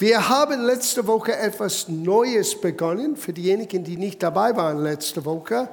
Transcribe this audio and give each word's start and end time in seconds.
Wir 0.00 0.28
haben 0.28 0.62
letzte 0.62 1.08
Woche 1.08 1.36
etwas 1.36 1.88
Neues 1.88 2.60
begonnen. 2.60 3.16
Für 3.16 3.32
diejenigen, 3.32 3.82
die 3.82 3.96
nicht 3.96 4.22
dabei 4.22 4.54
waren 4.54 4.80
letzte 4.80 5.24
Woche, 5.24 5.68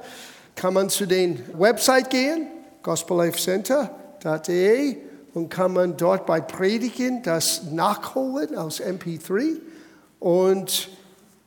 kann 0.56 0.74
man 0.74 0.90
zu 0.90 1.06
den 1.06 1.44
Website 1.56 2.10
gehen, 2.10 2.48
gospellifecenter.de 2.82 4.96
und 5.32 5.48
kann 5.48 5.72
man 5.72 5.96
dort 5.96 6.26
bei 6.26 6.40
Predigen 6.40 7.22
das 7.22 7.70
nachholen 7.70 8.56
aus 8.56 8.80
MP3. 8.80 9.60
Und 10.18 10.88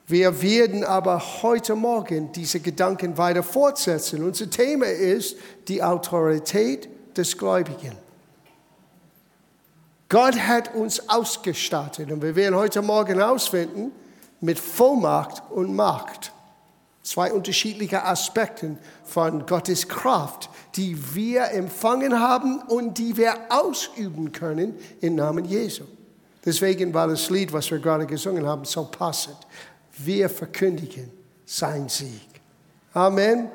wir 0.07 0.41
werden 0.41 0.85
aber 0.85 1.21
heute 1.41 1.75
Morgen 1.75 2.31
diese 2.31 2.61
Gedanken 2.61 3.17
weiter 3.17 3.43
fortsetzen. 3.43 4.23
Unser 4.23 4.49
Thema 4.49 4.85
ist 4.85 5.35
die 5.67 5.83
Autorität 5.83 6.87
des 7.17 7.37
Gläubigen. 7.37 8.08
Gott 10.09 10.39
hat 10.39 10.73
uns 10.73 11.07
ausgestattet 11.07 12.11
und 12.11 12.23
wir 12.23 12.35
werden 12.35 12.55
heute 12.55 12.81
Morgen 12.81 13.21
ausfinden 13.21 13.91
mit 14.41 14.57
Vollmacht 14.57 15.43
und 15.51 15.75
Macht. 15.75 16.33
Zwei 17.03 17.31
unterschiedliche 17.31 18.03
Aspekte 18.03 18.77
von 19.03 19.45
Gottes 19.45 19.87
Kraft, 19.87 20.49
die 20.75 20.97
wir 21.15 21.51
empfangen 21.51 22.19
haben 22.19 22.59
und 22.63 22.97
die 22.97 23.15
wir 23.17 23.35
ausüben 23.49 24.31
können 24.31 24.75
im 24.99 25.15
Namen 25.15 25.45
Jesu. 25.45 25.83
Deswegen 26.43 26.91
war 26.93 27.07
das 27.07 27.29
Lied, 27.29 27.53
was 27.53 27.69
wir 27.69 27.77
gerade 27.79 28.07
gesungen 28.07 28.47
haben, 28.47 28.65
so 28.65 28.85
passend. 28.85 29.37
Wir 29.97 30.27
verkündigen 30.27 31.11
sein 31.45 31.87
Sieg. 31.87 32.29
Amen. 32.93 33.49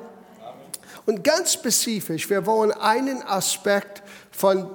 Und 1.05 1.23
ganz 1.23 1.53
spezifisch, 1.53 2.29
wir 2.29 2.45
wollen 2.45 2.71
einen 2.71 3.21
Aspekt 3.23 4.01
von 4.31 4.69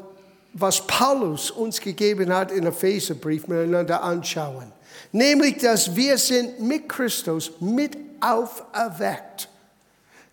was 0.52 0.86
Paulus 0.86 1.50
uns 1.50 1.80
gegeben 1.80 2.34
hat 2.34 2.50
in 2.50 2.66
Epheserbrief 2.66 3.46
miteinander 3.48 4.02
anschauen. 4.02 4.72
Nämlich, 5.12 5.58
dass 5.58 5.94
wir 5.94 6.18
sind 6.18 6.60
mit 6.60 6.88
Christus 6.88 7.52
mit 7.60 7.96
auferweckt. 8.20 9.48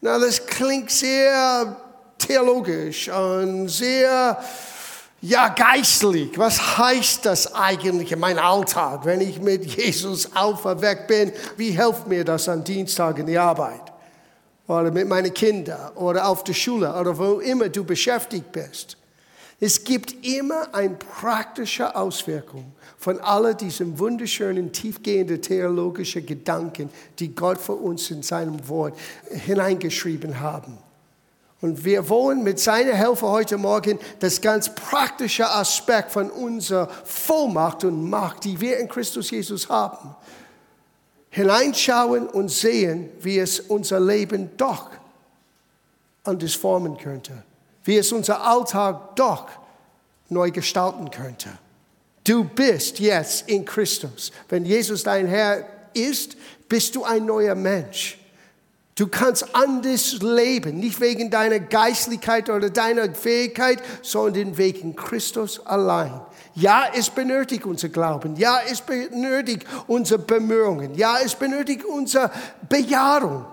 Na, 0.02 0.20
das 0.20 0.46
klingt 0.46 0.92
sehr 0.92 1.76
theologisch 2.18 3.10
und 3.10 3.70
sehr 3.70 4.40
ja, 5.22 5.48
geistlich. 5.50 6.38
Was 6.38 6.78
heißt 6.78 7.26
das 7.26 7.54
eigentlich 7.54 8.12
in 8.12 8.20
meinem 8.20 8.40
Alltag, 8.40 9.06
wenn 9.06 9.22
ich 9.22 9.42
mit 9.42 9.66
Jesus 9.66 10.36
auferweckt 10.36 11.08
bin? 11.08 11.32
Wie 11.56 11.72
hilft 11.72 12.08
mir 12.08 12.24
das 12.24 12.48
am 12.48 12.64
Dienstag 12.64 13.18
in 13.18 13.26
die 13.26 13.38
Arbeit? 13.38 13.82
Oder 14.68 14.92
mit 14.92 15.08
meinen 15.08 15.34
Kindern 15.34 15.94
oder 15.96 16.28
auf 16.28 16.44
der 16.44 16.54
Schule 16.54 16.94
oder 16.94 17.18
wo 17.18 17.40
immer 17.40 17.70
du 17.70 17.84
beschäftigt 17.84 18.52
bist. 18.52 18.98
Es 19.60 19.84
gibt 19.84 20.24
immer 20.24 20.74
eine 20.74 20.96
praktische 20.96 21.96
Auswirkung 21.96 22.74
von 23.00 23.20
all 23.20 23.56
diesen 23.56 23.98
wunderschönen, 23.98 24.72
tiefgehenden 24.72 25.42
theologischen 25.42 26.24
Gedanken, 26.28 26.92
die 27.18 27.34
Gott 27.34 27.58
für 27.58 27.74
uns 27.74 28.12
in 28.12 28.22
seinem 28.22 28.68
Wort 28.70 28.96
hineingeschrieben 29.32 30.40
haben. 30.40 30.78
Und 31.60 31.84
wir 31.84 32.08
wollen 32.08 32.44
mit 32.44 32.60
seiner 32.60 32.94
Hilfe 32.94 33.28
heute 33.30 33.58
Morgen 33.58 33.98
das 34.20 34.42
ganz 34.42 34.76
praktische 34.76 35.50
Aspekt 35.50 36.12
von 36.12 36.30
unserer 36.30 36.88
Vollmacht 37.04 37.84
und 37.84 38.08
Macht, 38.08 38.44
die 38.44 38.62
wir 38.62 38.78
in 38.78 38.88
Christus 38.88 39.32
Jesus 39.32 39.68
haben, 39.70 40.16
hineinschauen 41.32 42.28
und 42.28 42.52
sehen, 42.52 43.10
wie 43.22 43.40
es 43.40 43.60
unser 43.60 44.00
Leben 44.00 44.52
doch 44.56 44.92
anders 46.24 46.54
formen 46.54 46.96
könnte 46.96 47.44
wie 47.88 47.98
es 47.98 48.12
unser 48.12 48.46
Alltag 48.46 49.16
doch 49.16 49.48
neu 50.30 50.52
gestalten 50.52 51.10
könnte. 51.10 51.50
Du 52.26 52.44
bist 52.44 53.00
jetzt 53.00 53.48
in 53.48 53.64
Christus. 53.64 54.34
Wenn 54.50 54.66
Jesus 54.66 55.04
dein 55.04 55.26
Herr 55.26 55.66
ist, 55.94 56.36
bist 56.68 56.96
du 56.96 57.06
ein 57.06 57.26
neuer 57.26 57.56
Mensch. 57.56 58.20
Du 58.96 59.08
kannst 59.08 59.56
anders 59.56 60.18
leben, 60.22 60.80
nicht 60.80 61.00
wegen 61.00 61.30
deiner 61.30 61.60
Geistlichkeit 61.60 62.50
oder 62.50 62.70
deiner 62.70 63.14
Fähigkeit, 63.14 63.82
sondern 64.02 64.58
wegen 64.58 64.96
Christus 64.96 65.66
allein. 65.66 66.20
Ja, 66.56 66.88
es 66.94 67.10
benötigt 67.10 67.66
unser 67.66 67.90
Glauben. 67.90 68.36
Ja, 68.36 68.60
es 68.70 68.82
benötigt 68.82 69.66
unsere 69.86 70.20
Bemühungen. 70.20 70.96
Ja, 70.96 71.20
es 71.24 71.36
benötigt 71.36 71.86
unsere 71.86 72.32
Bejahung. 72.68 73.46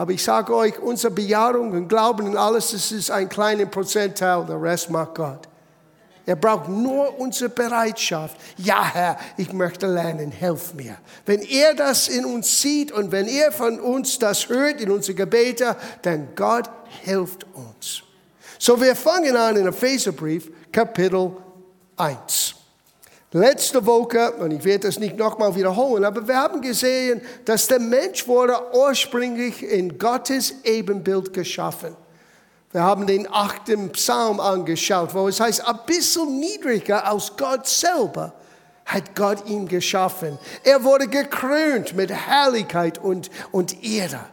Aber 0.00 0.12
ich 0.12 0.24
sage 0.24 0.54
euch, 0.54 0.78
unsere 0.78 1.12
Bejahung 1.12 1.72
und 1.72 1.86
Glauben 1.86 2.26
und 2.28 2.34
alles, 2.34 2.70
das 2.70 2.90
ist 2.90 3.10
ein 3.10 3.28
kleiner 3.28 3.66
Prozentteil, 3.66 4.46
der 4.46 4.62
Rest 4.62 4.88
macht 4.88 5.14
Gott. 5.14 5.46
Er 6.24 6.36
braucht 6.36 6.70
nur 6.70 7.20
unsere 7.20 7.50
Bereitschaft. 7.50 8.34
Ja, 8.56 8.82
Herr, 8.82 9.18
ich 9.36 9.52
möchte 9.52 9.86
lernen, 9.86 10.30
hilf 10.30 10.72
mir. 10.72 10.96
Wenn 11.26 11.42
er 11.42 11.74
das 11.74 12.08
in 12.08 12.24
uns 12.24 12.62
sieht 12.62 12.92
und 12.92 13.12
wenn 13.12 13.28
er 13.28 13.52
von 13.52 13.78
uns 13.78 14.18
das 14.18 14.48
hört 14.48 14.80
in 14.80 14.90
unsere 14.90 15.16
Gebete, 15.16 15.76
dann 16.00 16.28
Gott 16.34 16.70
hilft 17.02 17.44
uns. 17.52 18.02
So, 18.58 18.80
wir 18.80 18.96
fangen 18.96 19.36
an 19.36 19.56
in 19.56 19.66
Epheserbrief, 19.66 20.50
Kapitel 20.72 21.36
1. 21.98 22.54
Letzte 23.32 23.86
Woche, 23.86 24.32
und 24.32 24.50
ich 24.50 24.64
werde 24.64 24.88
das 24.88 24.98
nicht 24.98 25.16
nochmal 25.16 25.54
wiederholen, 25.54 26.04
aber 26.04 26.26
wir 26.26 26.36
haben 26.36 26.60
gesehen, 26.60 27.20
dass 27.44 27.68
der 27.68 27.78
Mensch 27.78 28.26
wurde 28.26 28.56
ursprünglich 28.72 29.62
in 29.62 29.98
Gottes 29.98 30.54
Ebenbild 30.64 31.32
geschaffen. 31.32 31.96
Wir 32.72 32.82
haben 32.82 33.06
den 33.06 33.32
achten 33.32 33.90
Psalm 33.90 34.40
angeschaut, 34.40 35.14
wo 35.14 35.28
es 35.28 35.38
heißt, 35.38 35.66
ein 35.66 35.78
bisschen 35.86 36.40
niedriger 36.40 37.06
als 37.06 37.36
Gott 37.36 37.66
selber 37.66 38.32
hat 38.84 39.14
Gott 39.14 39.46
ihn 39.48 39.68
geschaffen. 39.68 40.36
Er 40.64 40.82
wurde 40.82 41.06
gekrönt 41.06 41.94
mit 41.94 42.10
Herrlichkeit 42.10 42.98
und, 42.98 43.30
und 43.52 43.84
Ehre. 43.84 44.26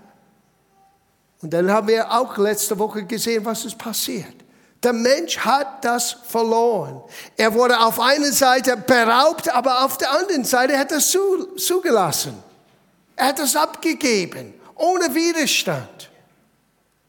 Und 1.44 1.54
dann 1.54 1.72
haben 1.72 1.88
wir 1.88 2.12
auch 2.12 2.36
letzte 2.38 2.80
Woche 2.80 3.04
gesehen, 3.04 3.46
was 3.46 3.66
ist 3.66 3.78
passiert. 3.78 4.47
Der 4.88 4.94
Mensch 4.94 5.38
hat 5.40 5.84
das 5.84 6.16
verloren. 6.30 7.02
Er 7.36 7.54
wurde 7.54 7.78
auf 7.78 8.00
einer 8.00 8.32
Seite 8.32 8.78
beraubt, 8.78 9.54
aber 9.54 9.84
auf 9.84 9.98
der 9.98 10.10
anderen 10.18 10.46
Seite 10.46 10.80
hat 10.80 10.94
er 10.94 11.00
es 11.00 11.12
zugelassen. 11.58 12.42
Er 13.18 13.28
hat 13.28 13.40
es 13.40 13.58
abgegeben, 13.58 14.54
ohne 14.76 15.14
Widerstand. 15.14 16.10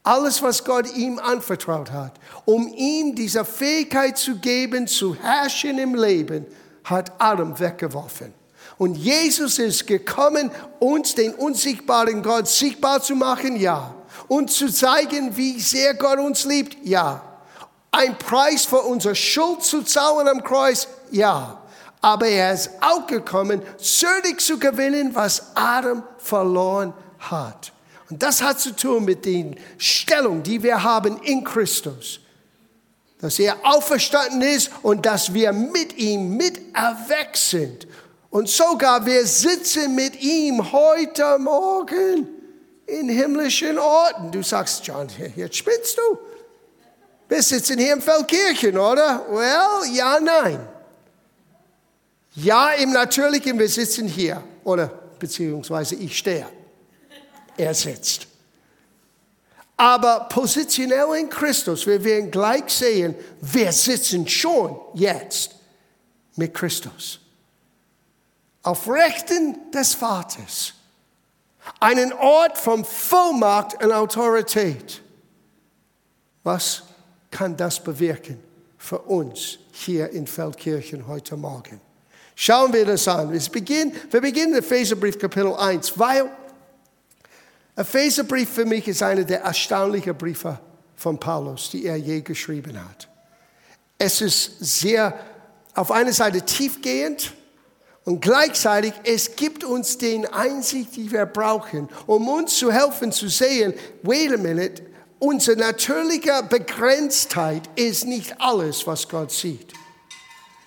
Alles, 0.03 0.41
was 0.41 0.65
Gott 0.65 0.93
ihm 0.93 1.19
anvertraut 1.19 1.89
hat, 1.89 2.19
um 2.43 2.67
ihm 2.67 3.15
diese 3.15 3.45
Fähigkeit 3.45 4.17
zu 4.17 4.35
geben, 4.39 4.85
zu 4.85 5.15
herrschen 5.15 5.79
im 5.79 5.95
Leben, 5.95 6.47
hat 6.83 7.13
Adam 7.17 7.57
weggeworfen. 7.57 8.33
Und 8.77 8.95
Jesus 8.95 9.57
ist 9.57 9.87
gekommen, 9.87 10.51
uns 10.79 11.15
den 11.15 11.33
unsichtbaren 11.33 12.23
Gott 12.23 12.49
sichtbar 12.49 13.01
zu 13.01 13.15
machen, 13.15 13.55
ja. 13.55 13.95
Und 14.27 14.51
zu 14.51 14.67
zeigen, 14.69 15.37
wie 15.37 15.61
sehr 15.61 15.93
Gott 15.93 16.19
uns 16.19 16.43
liebt, 16.43 16.75
ja 16.85 17.23
ein 17.91 18.17
Preis 18.17 18.65
für 18.65 18.81
unsere 18.81 19.15
Schuld 19.15 19.63
zu 19.63 19.81
zahlen 19.83 20.27
am 20.27 20.43
Kreuz? 20.43 20.87
Ja. 21.11 21.61
Aber 22.01 22.27
er 22.27 22.53
ist 22.53 22.69
auch 22.79 23.07
gekommen, 23.07 23.61
zürich 23.77 24.37
zu 24.39 24.57
gewinnen, 24.57 25.13
was 25.13 25.55
Adam 25.55 26.03
verloren 26.17 26.93
hat. 27.19 27.73
Und 28.09 28.23
das 28.23 28.41
hat 28.41 28.59
zu 28.59 28.75
tun 28.75 29.05
mit 29.05 29.25
den 29.25 29.59
Stellung, 29.77 30.41
die 30.41 30.63
wir 30.63 30.81
haben 30.81 31.21
in 31.23 31.43
Christus. 31.43 32.21
Dass 33.19 33.37
er 33.37 33.57
auferstanden 33.63 34.41
ist 34.41 34.71
und 34.81 35.05
dass 35.05 35.33
wir 35.33 35.51
mit 35.51 35.97
ihm 35.97 36.37
mit 36.37 36.73
erweckt 36.73 37.37
sind. 37.37 37.85
Und 38.29 38.47
sogar 38.47 39.05
wir 39.05 39.25
sitzen 39.25 39.93
mit 39.93 40.21
ihm 40.21 40.71
heute 40.71 41.37
Morgen 41.37 42.27
in 42.85 43.09
himmlischen 43.09 43.77
Orten. 43.77 44.31
Du 44.31 44.41
sagst, 44.41 44.85
John, 44.87 45.07
jetzt 45.35 45.57
spinnst 45.57 45.97
du. 45.97 46.28
Wir 47.29 47.43
sitzen 47.43 47.77
hier 47.77 47.93
in 47.93 48.01
Feldkirchen, 48.01 48.75
oder? 48.77 49.23
Well, 49.29 49.93
ja, 49.93 50.19
nein. 50.19 50.67
Ja, 52.33 52.71
im 52.71 52.91
Natürlichen, 52.91 53.57
wir 53.59 53.69
sitzen 53.69 54.07
hier. 54.07 54.43
Oder 54.63 54.87
beziehungsweise 54.87 55.95
ich 55.95 56.17
stehe. 56.17 56.47
Er 57.55 57.73
sitzt. 57.75 58.25
Aber 59.77 60.21
positionell 60.21 61.15
in 61.19 61.29
Christus, 61.29 61.85
wir 61.85 62.03
werden 62.03 62.31
gleich 62.31 62.67
sehen, 62.67 63.15
wir 63.41 63.71
sitzen 63.71 64.27
schon 64.27 64.79
jetzt 64.95 65.55
mit 66.35 66.53
Christus. 66.53 67.19
Auf 68.63 68.89
Rechten 68.89 69.71
des 69.71 69.93
Vaters. 69.93 70.73
Einen 71.79 72.11
Ort 72.13 72.57
von 72.57 72.83
Vollmacht 72.83 73.81
und 73.83 73.91
Autorität. 73.91 75.01
Was 76.43 76.83
kann 77.39 77.55
das 77.55 77.81
bewirken 77.81 78.37
für 78.77 78.99
uns 78.99 79.59
hier 79.71 80.09
in 80.09 80.27
Feldkirchen 80.27 81.07
heute 81.07 81.37
Morgen. 81.37 81.79
Schauen 82.35 82.73
wir 82.73 82.85
das 82.85 83.07
an. 83.07 83.31
Wir 83.31 83.39
beginnen, 83.49 83.93
wir 84.11 84.19
beginnen 84.19 84.55
Epheserbrief 84.55 85.17
Kapitel 85.17 85.53
1, 85.53 85.97
weil 85.97 86.29
Epheserbrief 87.77 88.49
für 88.49 88.65
mich 88.65 88.89
ist 88.89 89.01
einer 89.01 89.23
der 89.23 89.39
erstaunlichen 89.39 90.17
Briefe 90.17 90.59
von 90.97 91.17
Paulus, 91.17 91.69
die 91.69 91.85
er 91.85 91.95
je 91.95 92.19
geschrieben 92.19 92.77
hat. 92.77 93.07
Es 93.97 94.19
ist 94.19 94.59
sehr, 94.59 95.17
auf 95.75 95.91
einer 95.91 96.11
Seite 96.11 96.41
tiefgehend 96.41 97.31
Und 98.09 98.21
gleichzeitig, 98.21 98.93
es 99.03 99.35
gibt 99.35 99.63
uns 99.63 99.97
den 99.97 100.25
Einsicht, 100.25 100.95
die 100.95 101.11
wir 101.11 101.27
brauchen, 101.27 101.87
um 102.07 102.27
uns 102.27 102.57
zu 102.57 102.71
helfen 102.71 103.11
zu 103.11 103.27
sehen, 103.27 103.73
wait 104.01 104.33
a 104.33 104.37
minute, 104.37 104.81
unsere 105.19 105.57
natürliche 105.57 106.43
Begrenztheit 106.49 107.69
ist 107.75 108.05
nicht 108.05 108.39
alles, 108.39 108.87
was 108.87 109.07
Gott 109.07 109.31
sieht. 109.31 109.73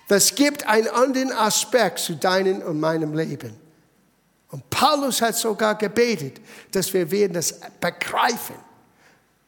Das 0.07 0.35
gibt 0.35 0.67
einen 0.67 0.87
anderen 0.87 1.31
Aspekt 1.31 1.99
zu 1.99 2.15
deinem 2.15 2.61
und 2.61 2.79
meinem 2.79 3.13
Leben. 3.13 3.55
Und 4.51 4.69
Paulus 4.69 5.21
hat 5.21 5.35
sogar 5.35 5.75
gebetet, 5.75 6.39
dass 6.71 6.93
wir 6.93 7.09
werden 7.09 7.33
das 7.33 7.59
begreifen. 7.79 8.55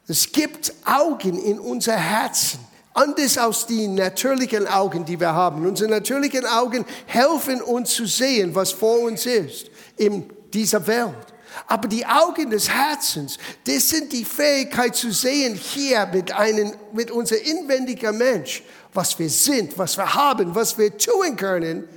Es 0.08 0.32
gibt 0.32 0.74
Augen 0.84 1.38
in 1.38 1.60
unser 1.60 1.96
Herzen, 1.96 2.60
anders 2.94 3.38
als 3.38 3.68
die 3.68 3.88
natürlichen 3.88 4.68
Augen, 4.68 5.06
die 5.06 5.20
wir 5.20 5.34
haben. 5.34 5.68
Unsere 5.68 5.90
natürlichen 5.90 6.46
Augen 6.46 6.86
helfen 7.06 7.62
uns 7.62 7.92
zu 7.92 8.06
sehen, 8.06 8.56
was 8.56 8.72
vor 8.72 9.00
uns 9.02 9.26
ist 9.26 9.70
in 9.98 10.28
dieser 10.52 10.86
Welt. 10.88 11.35
Aber 11.68 11.88
die 11.88 12.06
Augen 12.06 12.50
des 12.50 12.70
Herzens, 12.70 13.38
das 13.66 13.90
sind 13.90 14.12
die 14.14 14.26
Fähigkeit 14.26 14.96
zu 14.96 15.12
sehen 15.12 15.56
hier 15.56 16.06
mit, 16.08 16.32
einem, 16.32 16.74
mit 16.94 17.12
unser 17.12 17.42
inwendiger 17.42 18.12
Mensch, 18.12 18.64
was 18.94 19.18
wir 19.20 19.30
sind, 19.30 19.78
was 19.78 19.98
wir 19.98 20.14
haben, 20.14 20.54
was 20.56 20.78
wir 20.78 20.98
tun 20.98 21.36
können 21.36 21.88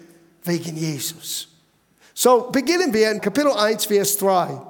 wegen 0.45 0.77
Jesus. 0.77 1.49
So 2.15 2.49
beginnen 2.51 2.93
wir 2.93 3.11
in 3.11 3.21
Kapitel 3.21 3.53
1, 3.53 3.87
Vers 3.87 4.17
3. 4.19 4.61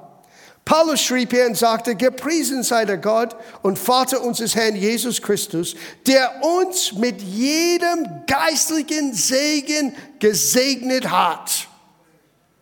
Paulus 0.69 1.01
schrieb 1.01 1.31
hier 1.31 1.47
und 1.47 1.57
sagte, 1.57 1.95
gepriesen 1.95 2.61
sei 2.61 2.85
der 2.85 2.99
Gott 2.99 3.35
und 3.63 3.79
Vater 3.79 4.21
unseres 4.21 4.53
Herrn 4.53 4.75
Jesus 4.75 5.19
Christus, 5.19 5.75
der 6.05 6.43
uns 6.43 6.93
mit 6.93 7.23
jedem 7.23 8.05
geistlichen 8.27 9.15
Segen 9.15 9.95
gesegnet 10.19 11.09
hat. 11.09 11.68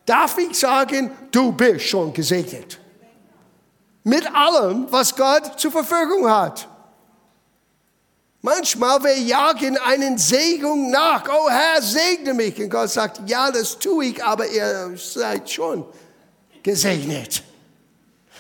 Darf 0.07 0.37
ich 0.37 0.57
sagen, 0.57 1.11
du 1.31 1.51
bist 1.51 1.85
schon 1.85 2.13
gesegnet. 2.13 2.79
Mit 4.05 4.25
allem, 4.33 4.89
was 4.89 5.13
Gott 5.13 5.59
zur 5.59 5.69
Verfügung 5.69 6.29
hat. 6.29 6.65
Manchmal 8.41 9.03
wir 9.03 9.19
jagen 9.19 9.77
einen 9.77 10.17
Segen 10.17 10.91
nach. 10.91 11.25
Oh 11.27 11.49
Herr, 11.49 11.81
segne 11.81 12.33
mich. 12.33 12.57
Und 12.57 12.69
Gott 12.69 12.89
sagt, 12.89 13.29
ja, 13.29 13.51
das 13.51 13.77
tue 13.77 14.05
ich, 14.05 14.23
aber 14.23 14.47
ihr 14.47 14.93
seid 14.95 15.49
schon 15.49 15.85
gesegnet. 16.63 17.43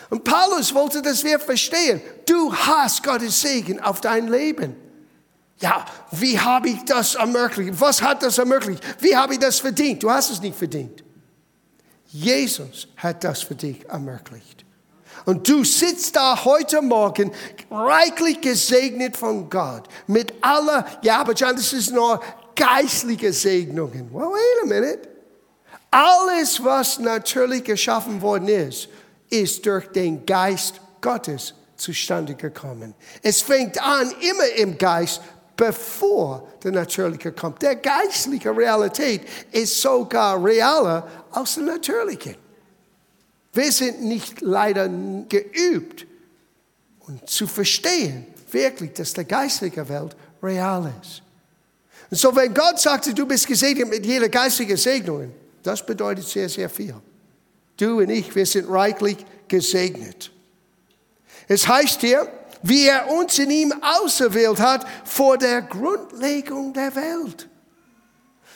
Und 0.09 0.23
Paulus 0.23 0.73
wollte, 0.73 1.01
dass 1.01 1.21
wir 1.25 1.37
verstehen, 1.37 2.01
du 2.25 2.55
hast 2.55 3.03
Gottes 3.03 3.41
Segen 3.41 3.81
auf 3.81 3.99
dein 3.99 4.29
Leben. 4.29 4.73
Ja, 5.59 5.83
wie 6.11 6.39
habe 6.39 6.69
ich 6.69 6.85
das 6.85 7.15
ermöglicht? 7.15 7.73
Was 7.81 8.01
hat 8.01 8.23
das 8.23 8.37
ermöglicht? 8.37 8.81
Wie 9.01 9.13
habe 9.13 9.33
ich 9.33 9.39
das 9.39 9.59
verdient? 9.59 10.01
Du 10.01 10.09
hast 10.09 10.29
es 10.29 10.39
nicht 10.39 10.57
verdient. 10.57 11.03
Jesus 12.19 12.87
hat 12.97 13.23
das 13.23 13.41
für 13.41 13.55
dich 13.55 13.87
ermöglicht. 13.87 14.65
Und 15.25 15.47
du 15.47 15.63
sitzt 15.63 16.15
da 16.15 16.43
heute 16.45 16.81
Morgen 16.81 17.31
reichlich 17.69 18.41
gesegnet 18.41 19.15
von 19.15 19.49
Gott. 19.49 19.87
Mit 20.07 20.33
aller, 20.41 20.85
ja, 21.01 21.19
aber 21.19 21.33
John, 21.33 21.55
das 21.55 21.73
ist 21.73 21.91
nur 21.91 22.21
geistliche 22.55 23.33
Segnungen. 23.33 24.11
Well, 24.11 24.29
wait 24.29 24.63
a 24.63 24.65
minute. 24.65 25.09
Alles, 25.91 26.63
was 26.63 26.99
natürlich 26.99 27.63
geschaffen 27.63 28.21
worden 28.21 28.47
ist, 28.47 28.89
ist 29.29 29.65
durch 29.65 29.87
den 29.87 30.25
Geist 30.25 30.81
Gottes 31.01 31.53
zustande 31.75 32.33
gekommen. 32.33 32.95
Es 33.21 33.41
fängt 33.41 33.81
an 33.81 34.11
immer 34.21 34.49
im 34.57 34.77
Geist, 34.77 35.21
bevor 35.57 36.47
der 36.63 36.71
Natürliche 36.71 37.33
kommt. 37.33 37.61
Der 37.61 37.75
geistliche 37.75 38.55
Realität 38.55 39.21
ist 39.51 39.81
sogar 39.81 40.41
realer 40.41 41.05
als 41.31 41.55
der 41.55 41.63
Natürliche. 41.63 42.35
Wir 43.53 43.71
sind 43.71 44.03
nicht 44.03 44.41
leider 44.41 44.87
geübt, 44.87 46.05
und 47.07 47.29
zu 47.29 47.47
verstehen, 47.47 48.27
wirklich, 48.51 48.93
dass 48.93 49.13
der 49.13 49.23
geistliche 49.23 49.87
Welt 49.87 50.15
real 50.43 50.93
ist. 51.01 51.21
Und 52.09 52.17
so, 52.17 52.35
wenn 52.35 52.53
Gott 52.53 52.79
sagte, 52.79 53.13
du 53.13 53.25
bist 53.25 53.47
gesegnet 53.47 53.89
mit 53.89 54.05
jeder 54.05 54.29
geistigen 54.29 54.77
Segnung, 54.77 55.31
das 55.63 55.85
bedeutet 55.85 56.27
sehr, 56.27 56.47
sehr 56.47 56.69
viel. 56.69 56.95
Du 57.77 57.99
und 57.99 58.09
ich, 58.09 58.33
wir 58.35 58.45
sind 58.45 58.69
reichlich 58.69 59.17
gesegnet. 59.47 60.31
Es 61.47 61.67
heißt 61.67 62.01
hier, 62.01 62.27
wie 62.63 62.87
er 62.87 63.09
uns 63.09 63.39
in 63.39 63.51
ihm 63.51 63.73
auserwählt 63.81 64.59
hat 64.59 64.85
vor 65.03 65.37
der 65.37 65.61
Grundlegung 65.61 66.73
der 66.73 66.95
Welt. 66.95 67.47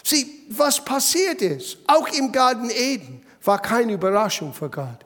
Sieh, 0.03 0.45
was 0.49 0.83
passiert 0.83 1.41
ist, 1.41 1.77
auch 1.87 2.07
im 2.07 2.31
Garten 2.31 2.69
Eden, 2.69 3.23
war 3.43 3.61
keine 3.61 3.93
Überraschung 3.93 4.53
für 4.53 4.69
Gott. 4.69 5.05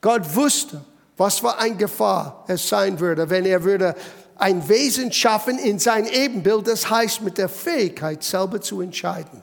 Gott 0.00 0.34
wusste, 0.34 0.84
was 1.16 1.38
für 1.38 1.56
eine 1.56 1.76
Gefahr 1.76 2.44
es 2.48 2.68
sein 2.68 3.00
würde, 3.00 3.30
wenn 3.30 3.46
er 3.46 3.64
würde 3.64 3.94
ein 4.36 4.68
Wesen 4.68 5.12
schaffen 5.12 5.58
in 5.58 5.78
sein 5.78 6.06
Ebenbild, 6.06 6.66
das 6.66 6.90
heißt 6.90 7.22
mit 7.22 7.38
der 7.38 7.48
Fähigkeit 7.48 8.22
selber 8.22 8.60
zu 8.60 8.80
entscheiden. 8.80 9.42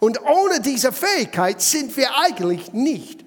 Und 0.00 0.20
ohne 0.22 0.60
diese 0.60 0.92
Fähigkeit 0.92 1.62
sind 1.62 1.96
wir 1.96 2.14
eigentlich 2.18 2.72
nicht 2.72 3.24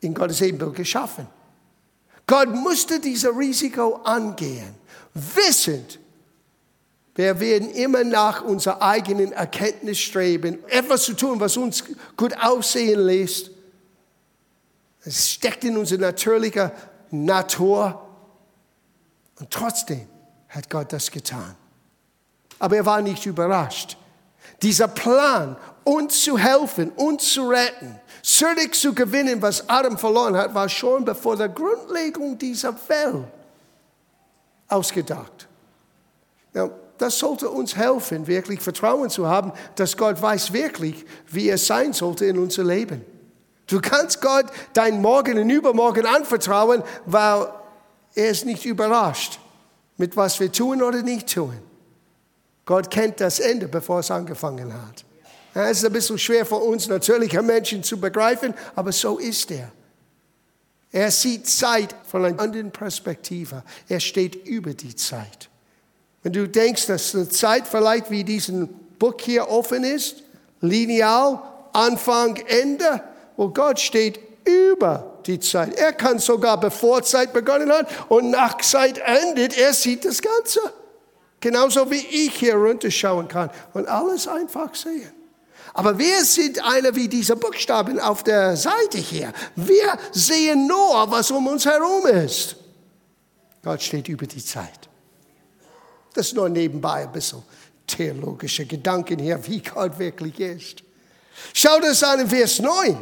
in 0.00 0.14
Gottes 0.14 0.40
Ebenbild 0.40 0.74
geschaffen. 0.74 1.26
Gott 2.28 2.54
musste 2.54 3.00
dieses 3.00 3.34
Risiko 3.34 3.96
angehen, 4.04 4.74
wissend, 5.14 5.98
wir 7.16 7.40
werden 7.40 7.70
immer 7.72 8.04
nach 8.04 8.42
unserer 8.42 8.80
eigenen 8.80 9.32
Erkenntnis 9.32 9.98
streben, 9.98 10.58
etwas 10.68 11.02
zu 11.02 11.14
tun, 11.14 11.40
was 11.40 11.56
uns 11.56 11.82
gut 12.16 12.32
aussehen 12.40 13.00
lässt. 13.00 13.50
Es 15.00 15.30
steckt 15.32 15.64
in 15.64 15.76
unserer 15.76 16.02
natürlichen 16.02 16.70
Natur. 17.10 18.06
Und 19.40 19.50
trotzdem 19.50 20.06
hat 20.48 20.70
Gott 20.70 20.92
das 20.92 21.10
getan. 21.10 21.56
Aber 22.60 22.76
er 22.76 22.86
war 22.86 23.02
nicht 23.02 23.26
überrascht. 23.26 23.96
Dieser 24.62 24.86
Plan, 24.86 25.56
uns 25.88 26.22
zu 26.22 26.36
helfen, 26.36 26.90
uns 26.96 27.32
zu 27.32 27.48
retten, 27.48 27.98
zurück 28.22 28.74
zu 28.74 28.94
gewinnen, 28.94 29.40
was 29.40 29.68
Adam 29.68 29.96
verloren 29.96 30.36
hat, 30.36 30.54
war 30.54 30.68
schon 30.68 31.04
bevor 31.04 31.34
der 31.36 31.48
Grundlegung 31.48 32.36
dieser 32.36 32.74
Welt 32.88 33.24
ausgedacht. 34.68 35.48
Ja, 36.52 36.68
das 36.98 37.18
sollte 37.18 37.48
uns 37.48 37.74
helfen, 37.74 38.26
wirklich 38.26 38.60
Vertrauen 38.60 39.08
zu 39.08 39.26
haben, 39.26 39.52
dass 39.76 39.96
Gott 39.96 40.20
weiß 40.20 40.52
wirklich, 40.52 41.06
wie 41.28 41.48
es 41.48 41.66
sein 41.66 41.94
sollte 41.94 42.26
in 42.26 42.38
unser 42.38 42.64
Leben. 42.64 43.02
Du 43.66 43.80
kannst 43.80 44.20
Gott 44.20 44.46
dein 44.74 45.00
Morgen 45.00 45.38
und 45.38 45.48
Übermorgen 45.48 46.04
anvertrauen, 46.04 46.82
weil 47.06 47.48
er 48.14 48.30
ist 48.30 48.44
nicht 48.44 48.66
überrascht, 48.66 49.38
mit 49.96 50.16
was 50.16 50.38
wir 50.38 50.52
tun 50.52 50.82
oder 50.82 51.02
nicht 51.02 51.32
tun. 51.32 51.58
Gott 52.66 52.90
kennt 52.90 53.20
das 53.20 53.40
Ende, 53.40 53.68
bevor 53.68 54.00
es 54.00 54.10
angefangen 54.10 54.74
hat. 54.74 55.07
Es 55.54 55.78
ist 55.78 55.84
ein 55.84 55.92
bisschen 55.92 56.18
schwer 56.18 56.46
für 56.46 56.56
uns 56.56 56.88
natürliche 56.88 57.42
Menschen 57.42 57.82
zu 57.82 57.98
begreifen, 57.98 58.54
aber 58.74 58.92
so 58.92 59.18
ist 59.18 59.50
er. 59.50 59.72
Er 60.90 61.10
sieht 61.10 61.46
Zeit 61.46 61.94
von 62.06 62.24
einer 62.24 62.40
anderen 62.40 62.70
Perspektive. 62.70 63.62
Er 63.88 64.00
steht 64.00 64.46
über 64.46 64.72
die 64.72 64.94
Zeit. 64.94 65.48
Wenn 66.22 66.32
du 66.32 66.48
denkst, 66.48 66.86
dass 66.86 67.12
die 67.12 67.28
Zeit 67.28 67.66
vielleicht 67.66 68.10
wie 68.10 68.24
diesen 68.24 68.68
Buch 68.98 69.14
hier 69.20 69.48
offen 69.48 69.84
ist, 69.84 70.22
lineal, 70.60 71.42
Anfang, 71.72 72.36
Ende, 72.46 73.02
wo 73.36 73.48
Gott 73.48 73.78
steht 73.78 74.18
über 74.44 75.18
die 75.26 75.38
Zeit. 75.38 75.74
Er 75.76 75.92
kann 75.92 76.18
sogar 76.18 76.58
bevor 76.58 77.02
Zeit 77.02 77.32
begonnen 77.32 77.70
hat 77.70 77.88
und 78.08 78.30
nach 78.30 78.58
Zeit 78.58 78.98
endet, 78.98 79.56
er 79.56 79.74
sieht 79.74 80.04
das 80.04 80.20
Ganze. 80.22 80.60
Genauso 81.40 81.88
wie 81.90 82.04
ich 82.04 82.34
hier 82.34 82.54
runterschauen 82.54 83.28
kann 83.28 83.50
und 83.74 83.86
alles 83.86 84.26
einfach 84.26 84.74
sehen. 84.74 85.12
Aber 85.74 85.98
wir 85.98 86.24
sind 86.24 86.64
einer 86.64 86.94
wie 86.94 87.08
diese 87.08 87.36
Buchstaben 87.36 88.00
auf 88.00 88.22
der 88.22 88.56
Seite 88.56 88.98
hier. 88.98 89.32
Wir 89.56 89.98
sehen 90.12 90.66
nur, 90.66 91.10
was 91.10 91.30
um 91.30 91.46
uns 91.46 91.66
herum 91.66 92.06
ist. 92.06 92.56
Gott 93.62 93.82
steht 93.82 94.08
über 94.08 94.26
die 94.26 94.44
Zeit. 94.44 94.88
Das 96.14 96.28
ist 96.28 96.34
nur 96.34 96.48
nebenbei 96.48 97.02
ein 97.02 97.12
bisschen 97.12 97.42
theologische 97.86 98.66
Gedanken 98.66 99.18
hier, 99.18 99.44
wie 99.46 99.60
Gott 99.60 99.98
wirklich 99.98 100.38
ist. 100.38 100.82
Schau 101.54 101.78
das 101.80 102.02
an 102.02 102.20
in 102.20 102.28
Vers 102.28 102.58
9. 102.58 102.96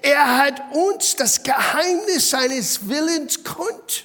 Er 0.00 0.38
hat 0.38 0.62
uns 0.72 1.14
das 1.16 1.42
Geheimnis 1.42 2.30
seines 2.30 2.88
Willens 2.88 3.44
kund. 3.44 4.04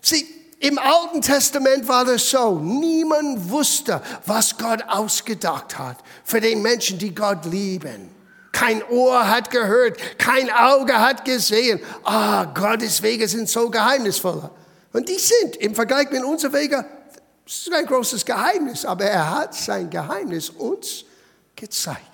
Sieh, 0.00 0.26
im 0.60 0.78
Alten 0.78 1.20
Testament 1.20 1.86
war 1.88 2.04
das 2.04 2.30
so. 2.30 2.58
Niemand 2.58 3.50
wusste, 3.50 4.00
was 4.26 4.56
Gott 4.56 4.82
ausgedacht 4.88 5.78
hat 5.78 5.98
für 6.24 6.40
den 6.40 6.62
Menschen, 6.62 6.98
die 6.98 7.14
Gott 7.14 7.44
lieben. 7.44 8.10
Kein 8.52 8.82
Ohr 8.84 9.28
hat 9.28 9.50
gehört, 9.50 9.98
kein 10.18 10.48
Auge 10.50 10.98
hat 10.98 11.24
gesehen. 11.24 11.80
Ah, 12.04 12.44
Gottes 12.44 13.02
Wege 13.02 13.26
sind 13.26 13.48
so 13.48 13.68
geheimnisvoll. 13.68 14.48
Und 14.92 15.08
die 15.08 15.18
sind 15.18 15.56
im 15.56 15.74
Vergleich 15.74 16.10
mit 16.10 16.22
unseren 16.22 16.52
Wegen 16.52 16.84
Das 17.44 17.56
ist 17.56 17.72
ein 17.72 17.84
großes 17.84 18.24
Geheimnis, 18.24 18.84
aber 18.84 19.04
er 19.04 19.28
hat 19.28 19.54
sein 19.54 19.90
Geheimnis 19.90 20.50
uns 20.50 21.04
gezeigt. 21.56 22.13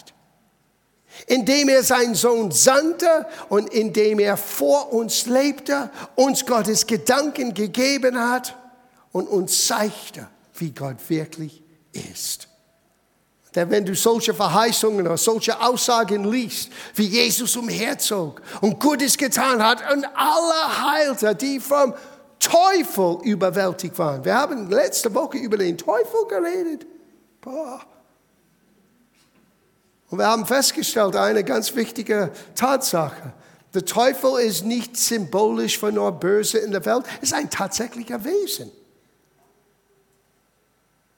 Indem 1.26 1.68
er 1.68 1.82
seinen 1.82 2.14
Sohn 2.14 2.50
sandte 2.50 3.26
und 3.48 3.72
indem 3.72 4.18
er 4.18 4.36
vor 4.36 4.92
uns 4.92 5.26
lebte, 5.26 5.90
uns 6.14 6.46
Gottes 6.46 6.86
Gedanken 6.86 7.54
gegeben 7.54 8.18
hat 8.18 8.56
und 9.12 9.28
uns 9.28 9.66
zeigte, 9.66 10.28
wie 10.54 10.70
Gott 10.70 10.96
wirklich 11.08 11.62
ist. 11.92 12.48
Denn 13.54 13.68
wenn 13.70 13.84
du 13.84 13.96
solche 13.96 14.32
Verheißungen 14.32 15.06
oder 15.06 15.16
solche 15.16 15.60
Aussagen 15.60 16.24
liest, 16.24 16.70
wie 16.94 17.06
Jesus 17.06 17.56
umherzog 17.56 18.40
und 18.60 18.78
Gutes 18.78 19.16
getan 19.16 19.62
hat 19.62 19.82
und 19.92 20.06
alle 20.14 20.92
heilte, 20.92 21.34
die 21.34 21.58
vom 21.58 21.94
Teufel 22.38 23.18
überwältigt 23.24 23.98
waren. 23.98 24.24
Wir 24.24 24.34
haben 24.34 24.70
letzte 24.70 25.12
Woche 25.14 25.38
über 25.38 25.56
den 25.58 25.76
Teufel 25.76 26.26
geredet. 26.28 26.86
Boah. 27.40 27.80
Und 30.10 30.18
wir 30.18 30.26
haben 30.26 30.44
festgestellt, 30.44 31.14
eine 31.14 31.44
ganz 31.44 31.74
wichtige 31.74 32.32
Tatsache. 32.56 33.32
Der 33.72 33.84
Teufel 33.84 34.40
ist 34.40 34.64
nicht 34.64 34.96
symbolisch 34.96 35.78
für 35.78 35.92
nur 35.92 36.10
Böse 36.10 36.58
in 36.58 36.72
der 36.72 36.84
Welt, 36.84 37.04
ist 37.20 37.32
ein 37.32 37.48
tatsächlicher 37.48 38.24
Wesen, 38.24 38.72